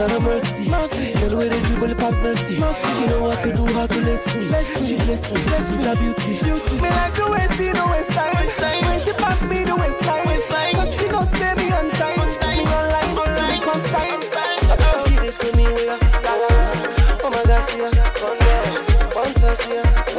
Lord 0.00 0.12
of 0.12 0.22
mercy, 0.22 0.70
mercy. 0.70 1.12
Girl 1.12 1.36
with 1.36 1.52
a 1.52 1.60
dribble 1.60 1.94
past 1.96 2.20
mercy. 2.22 2.58
mercy. 2.58 2.88
She 2.96 3.06
know 3.06 3.22
what 3.22 3.38
to 3.42 3.52
do, 3.52 3.66
how 3.66 3.86
to 3.86 4.00
bless 4.00 4.34
me. 4.34 4.48
Bless 4.48 4.88
she 4.88 4.96
bless 4.96 5.30
me, 5.30 5.42
bless 5.44 5.76
me. 5.76 5.84
A 5.84 5.94
beauty. 5.94 6.40
beauty. 6.40 6.74
Me 6.80 6.88
like 6.88 7.12
the 7.12 7.28
way 7.28 7.46
she 7.52 7.68
the 7.68 7.84
waist 7.84 8.10
time. 8.16 8.32
Waist 8.40 8.58
time. 8.58 8.80
When 8.88 9.04
she 9.04 9.12
pass 9.12 9.42
me 9.42 9.62
the 9.62 9.76
waist 9.76 10.00
time. 10.00 10.26
Waist 10.26 10.48
time. 10.48 10.74
Cause 10.74 10.96
she 10.96 11.06
don't 11.06 11.28
stay 11.28 11.52
me 11.52 11.70
on 11.76 11.90
time. 12.00 12.18
On 12.18 12.32
time. 12.40 12.56
Me 12.56 12.64
online, 12.64 13.12
online, 13.12 13.60
consign. 13.60 14.20
So 14.24 14.40
uh-huh. 14.72 15.04
give 15.04 15.22
it 15.22 15.36
to 15.36 15.54
me 15.54 15.68
with 15.68 15.84
your 15.84 15.98
Oh 17.20 17.28
my 17.28 17.44
God, 17.44 17.68
see 17.68 17.84
ya. 17.84 17.92
One 18.24 18.40
more, 18.40 19.20
one 19.20 19.34
touch, 19.36 19.68
yeah. 19.68 19.84
Make 19.84 19.84
I 19.84 20.00
eat 20.00 20.08
the 20.08 20.09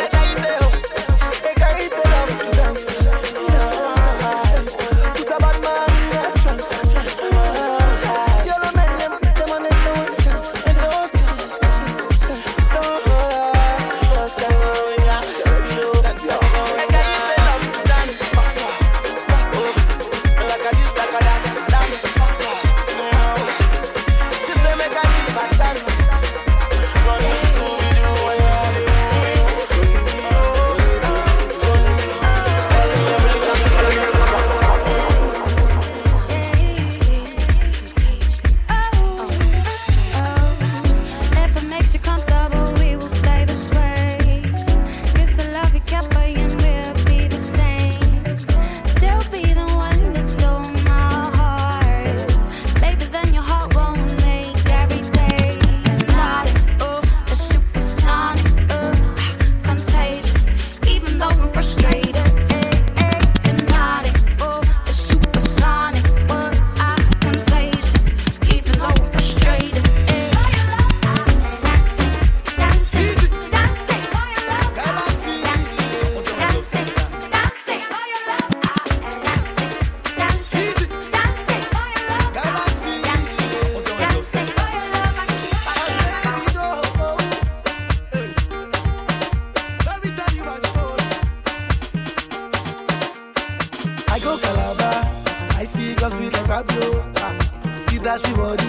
dash 98.04 98.24
me 98.24 98.34
body. 98.36 98.64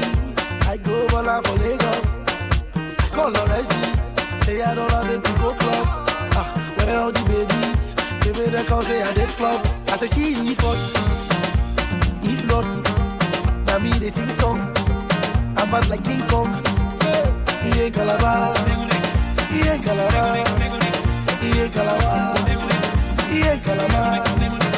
I 0.68 0.76
go 0.76 1.08
Bola 1.08 1.40
for 1.42 1.56
Lagos. 1.58 2.08
Call 3.12 3.30
Lorenzi, 3.32 4.44
say 4.44 4.62
I 4.62 4.74
don't 4.74 4.90
want 4.92 5.24
to 5.24 5.32
go 5.40 5.54
club. 5.54 5.86
Ah, 6.38 6.46
where 6.76 6.98
all 6.98 7.12
the 7.12 7.20
babies? 7.28 7.94
Say 8.22 8.32
me 8.32 8.50
they 8.50 8.64
call 8.64 8.82
say 8.82 9.02
I 9.02 9.12
did 9.12 9.28
club. 9.30 9.66
I 9.88 9.96
say 9.98 10.06
she's 10.08 10.38
if 10.40 10.60
not, 10.62 10.78
if 12.22 12.46
not, 12.46 12.66
now 13.66 13.78
me 13.78 13.98
they 13.98 14.10
sing 14.10 14.30
song. 14.32 14.58
I'm 15.56 15.70
bad 15.70 15.88
like 15.88 16.04
King 16.04 16.22
Kong. 16.28 16.52
He 17.62 17.80
ain't 17.80 17.94
Calabar, 17.94 18.56
he 19.50 19.60
ain't 19.68 19.84
Calabar, 19.84 20.36
he 21.40 21.48
ain't 21.60 21.72
Calabar, 21.72 22.36
he 23.30 23.42
ain't 23.42 23.64
Calabar. 23.64 24.71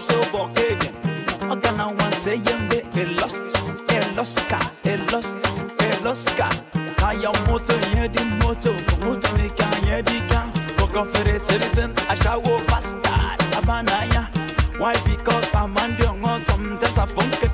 Quiso 0.00 0.18
bokegen 0.32 0.94
Ogana 1.50 1.86
wan 1.88 2.12
se 2.12 2.30
yembe 2.30 2.82
e 2.94 3.04
lost. 3.20 3.54
E 3.90 4.00
loska 4.16 4.58
E 4.82 4.96
lost 5.12 5.36
E 5.78 6.02
loska 6.02 6.48
Kaya 6.96 7.30
moto 7.46 7.74
yedi 7.94 8.24
moto. 8.40 8.72
Moto 9.04 9.28
ni 9.36 9.50
ka 9.50 9.66
yedi 9.86 10.20
ka 10.30 10.50
Koko 10.78 11.04
fere 11.04 11.38
citizen 11.38 11.92
Ashawo 12.08 12.66
bastard. 12.66 13.40
Abanaya 13.52 14.26
Why? 14.78 14.94
Because 15.04 15.54
I'm 15.54 15.76
on 15.76 15.90
the 15.96 16.04
ngon 16.04 16.44
Sometimes 16.46 16.98
I 16.98 17.04
funk 17.04 17.49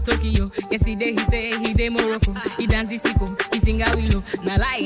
go 0.00 0.12
Tokyo. 0.12 0.50
Yesterday 0.70 1.12
he 1.12 1.18
say 1.18 1.58
he 1.58 1.72
dey 1.74 1.88
Morocco. 1.88 2.32
He 2.56 2.66
dance 2.66 2.88
the 2.90 2.98
sicko, 2.98 3.28
he 3.54 3.60
sing 3.60 3.82
a 3.82 3.90
willow. 3.96 4.22
Now 4.44 4.58
like 4.58 4.77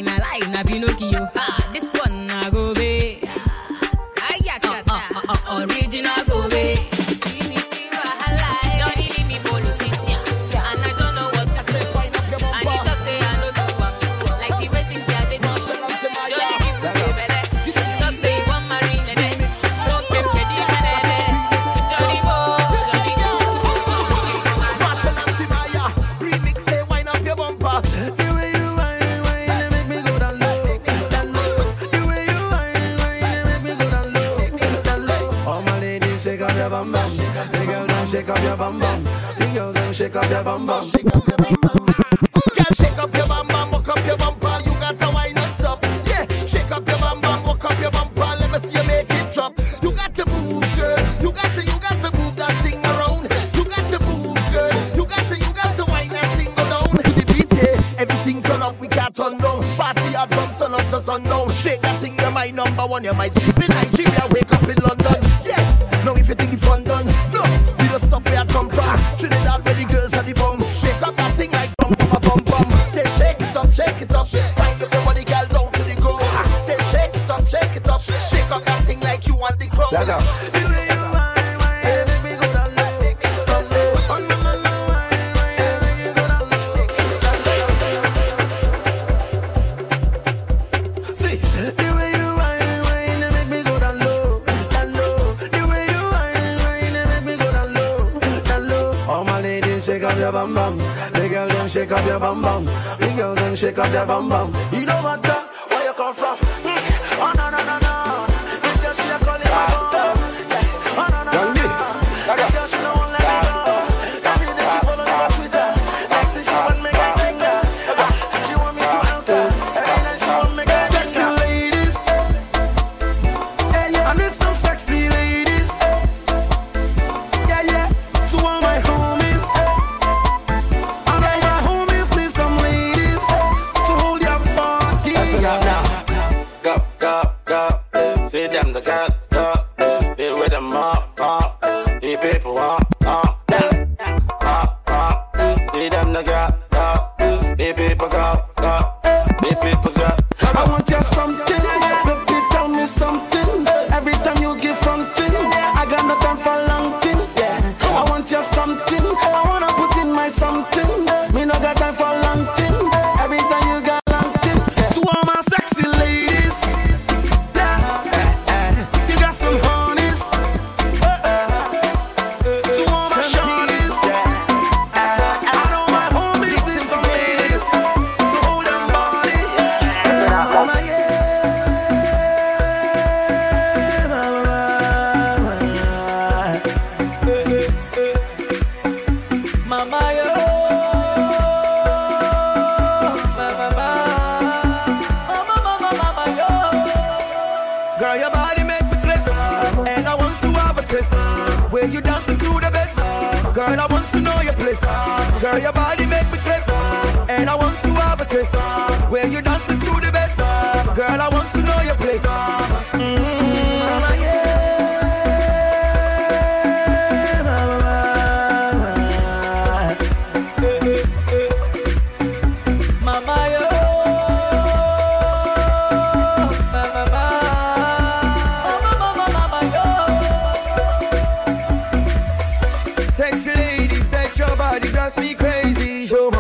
Sexy 233.13 233.53
ladies, 233.53 234.09
that 234.09 234.39
your 234.39 234.57
body 234.57 234.89
drives 234.89 235.19
me 235.19 235.35
crazy. 235.35 236.07
Show 236.07 236.31
me 236.31 236.39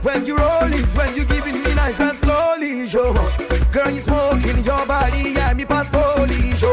when 0.00 0.24
you 0.24 0.38
roll 0.38 0.72
it, 0.72 0.86
when 0.96 1.14
you 1.14 1.26
give 1.26 1.44
me 1.44 1.74
nice 1.74 2.00
and 2.00 2.16
slowly. 2.16 2.86
Show 2.86 3.12
me, 3.12 3.58
girl, 3.70 3.90
you 3.90 4.00
smoking 4.00 4.64
your 4.64 4.86
body, 4.86 5.32
yeah, 5.36 5.52
me 5.52 5.66
pass 5.66 5.90
polish. 5.90 6.63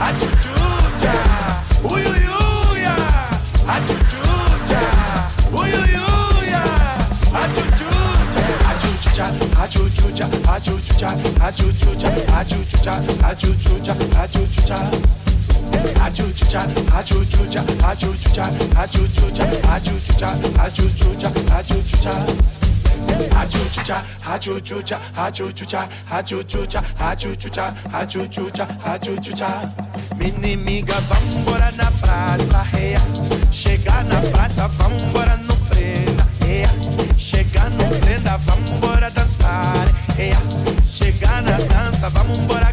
achuchucha 0.00 1.14
achuchucha 17.02 17.62
achuchucha 18.74 19.48
achuchucha 20.64 21.30
achuchucha 21.56 22.12
hachuchucha 23.34 24.04
hachuchucha 24.20 25.00
hachuchucha 25.16 25.88
hachuchucha 26.10 26.82
hachuchucha 26.98 27.74
hachuchucha 27.92 28.66
hachuchucha. 28.84 29.48
Minimiga 30.16 30.94
vambora 31.00 31.70
na 31.72 31.90
praça 31.90 32.62
reia 32.72 33.00
chegar 33.50 34.04
na 34.04 34.20
praça 34.30 34.68
vambora 34.68 35.36
no 35.36 35.54
prenda 35.68 36.26
reia 36.40 36.68
chegar 37.18 37.70
no 37.70 37.84
prenda 38.00 38.36
vambora 38.38 39.10
dançar 39.10 39.88
reia 40.16 40.38
chegar 40.90 41.42
na 41.42 41.56
dança 41.58 42.08
vambora 42.10 42.72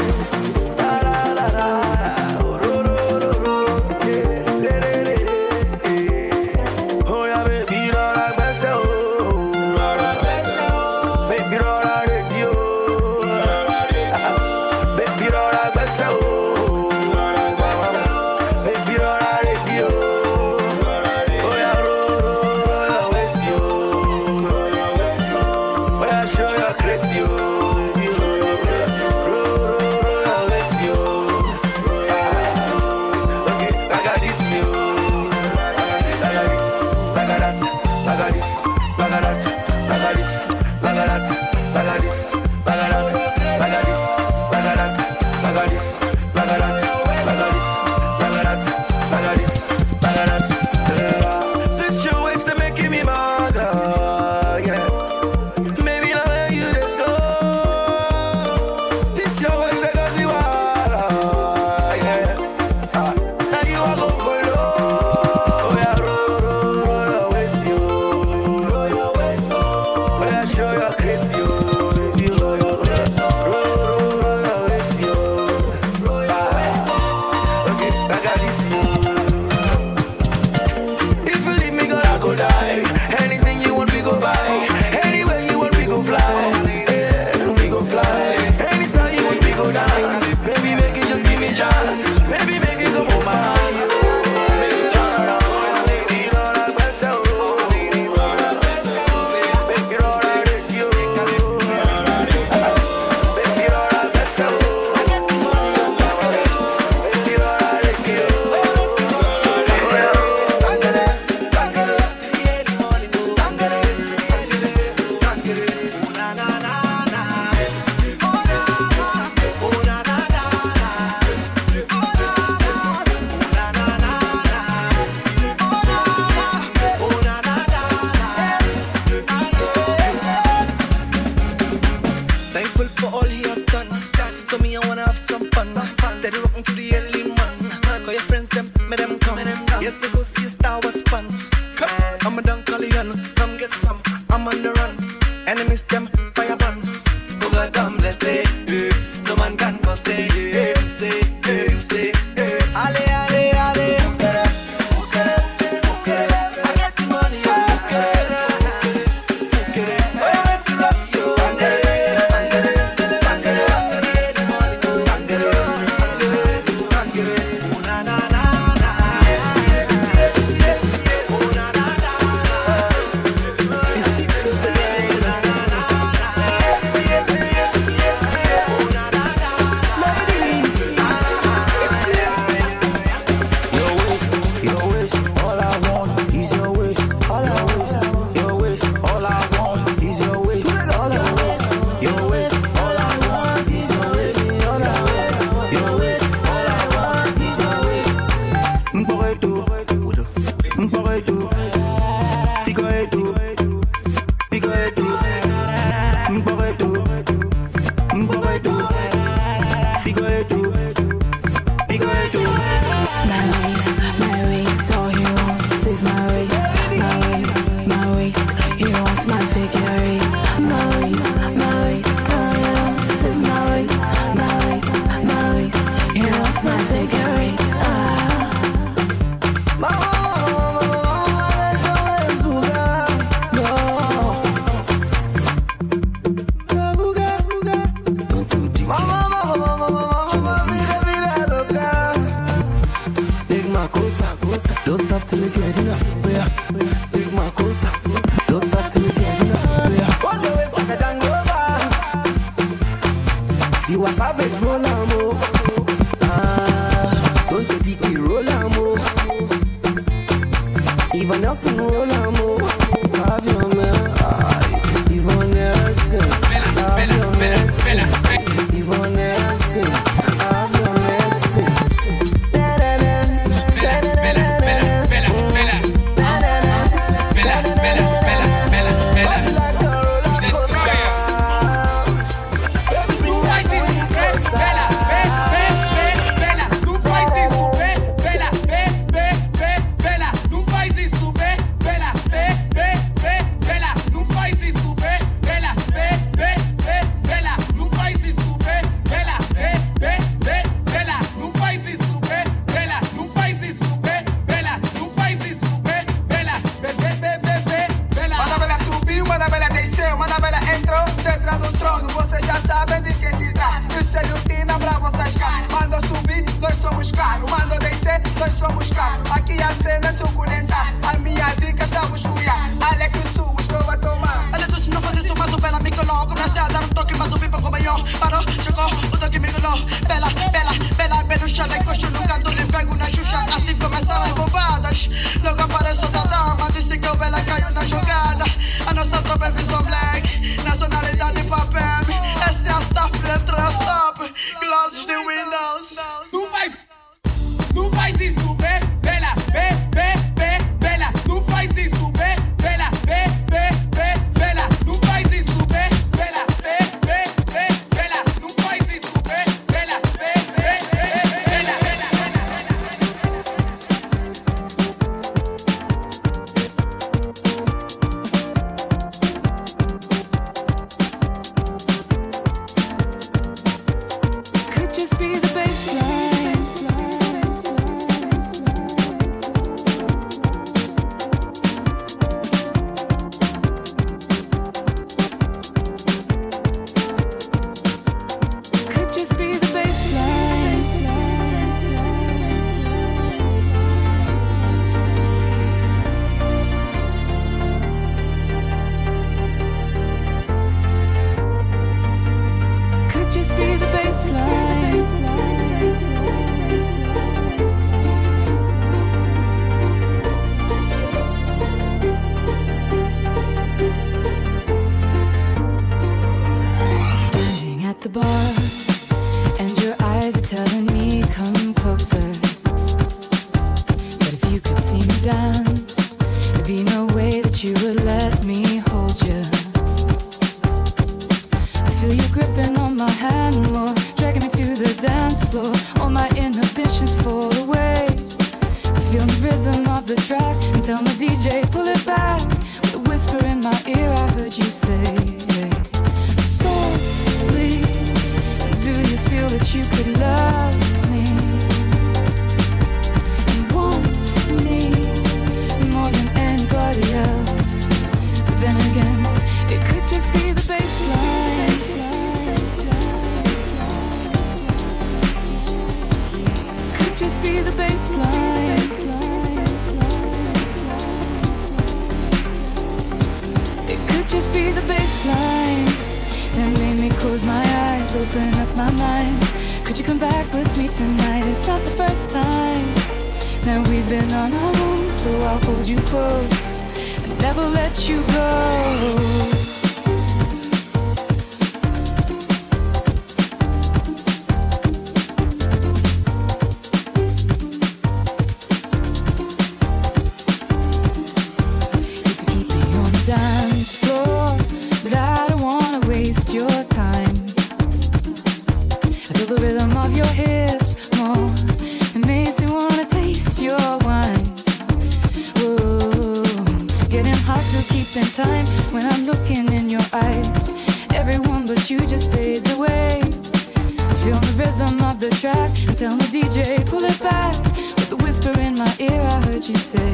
pull 526.91 527.05
it 527.05 527.19
back. 527.21 527.55
With 527.95 528.11
a 528.11 528.17
whisper 528.17 528.51
in 528.59 528.75
my 528.75 528.93
ear, 528.99 529.21
I 529.21 529.37
heard 529.45 529.63
you 529.63 529.77
say. 529.77 530.11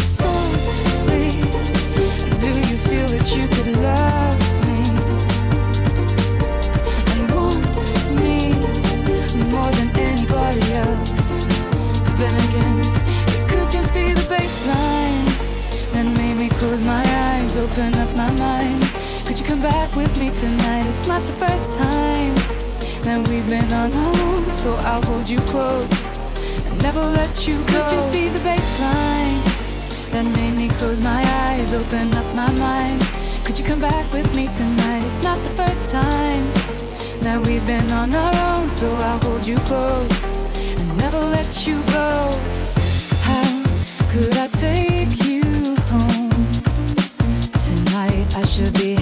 Softly, 0.00 1.28
do 2.42 2.50
you 2.68 2.76
feel 2.88 3.08
that 3.14 3.26
you 3.36 3.44
could 3.54 3.70
love 3.90 4.40
me 4.68 4.80
and 7.12 7.24
want 7.36 7.64
me 8.24 8.38
more 9.52 9.70
than 9.78 9.88
anybody 10.10 10.64
else? 10.84 11.12
But 12.06 12.16
Then 12.20 12.34
again, 12.46 12.76
it 13.34 13.42
could 13.50 13.68
just 13.76 13.92
be 13.92 14.14
the 14.18 14.26
bassline 14.32 15.26
that 15.92 16.06
made 16.16 16.36
me 16.42 16.48
close 16.48 16.82
my 16.82 17.04
eyes, 17.28 17.58
open 17.58 17.94
up 17.94 18.10
my 18.16 18.30
mind. 18.46 18.82
Could 19.26 19.38
you 19.38 19.44
come 19.44 19.60
back 19.60 19.94
with 19.94 20.18
me 20.18 20.30
tonight? 20.30 20.86
It's 20.86 21.06
not 21.06 21.22
the 21.26 21.34
first 21.34 21.78
time 21.78 22.34
that 23.06 23.28
we've 23.28 23.48
been 23.48 23.72
on 23.72 23.92
our 23.92 24.16
own, 24.26 24.50
so 24.50 24.74
I'll 24.78 25.00
hold 25.02 25.28
you 25.28 25.38
close 25.52 25.88
and 26.64 26.82
never 26.82 27.00
let 27.00 27.46
you 27.46 27.56
go. 27.58 27.66
Could 27.66 27.88
just 27.88 28.10
be 28.10 28.26
the 28.28 28.40
bassline 28.40 29.40
that 30.10 30.24
made 30.34 30.56
me 30.58 30.68
close 30.70 31.00
my 31.00 31.22
eyes, 31.46 31.72
open 31.72 32.12
up 32.14 32.26
my 32.34 32.50
mind. 32.58 33.00
Could 33.44 33.60
you 33.60 33.64
come 33.64 33.80
back 33.80 34.12
with 34.12 34.28
me 34.34 34.48
tonight? 34.48 35.04
It's 35.04 35.22
not 35.22 35.38
the 35.44 35.54
first 35.54 35.88
time 35.88 36.44
that 37.20 37.38
we've 37.46 37.64
been 37.64 37.88
on 37.92 38.12
our 38.12 38.34
own, 38.50 38.68
so 38.68 38.92
I'll 38.96 39.20
hold 39.20 39.46
you 39.46 39.56
close 39.70 40.10
and 40.56 40.96
never 40.98 41.20
let 41.20 41.64
you 41.64 41.76
go. 41.98 42.36
How 43.22 43.62
could 44.10 44.36
I 44.36 44.48
take 44.48 45.14
you 45.24 45.76
home 45.94 46.30
tonight? 47.68 48.26
I 48.34 48.44
should 48.44 48.74
be 48.74 48.96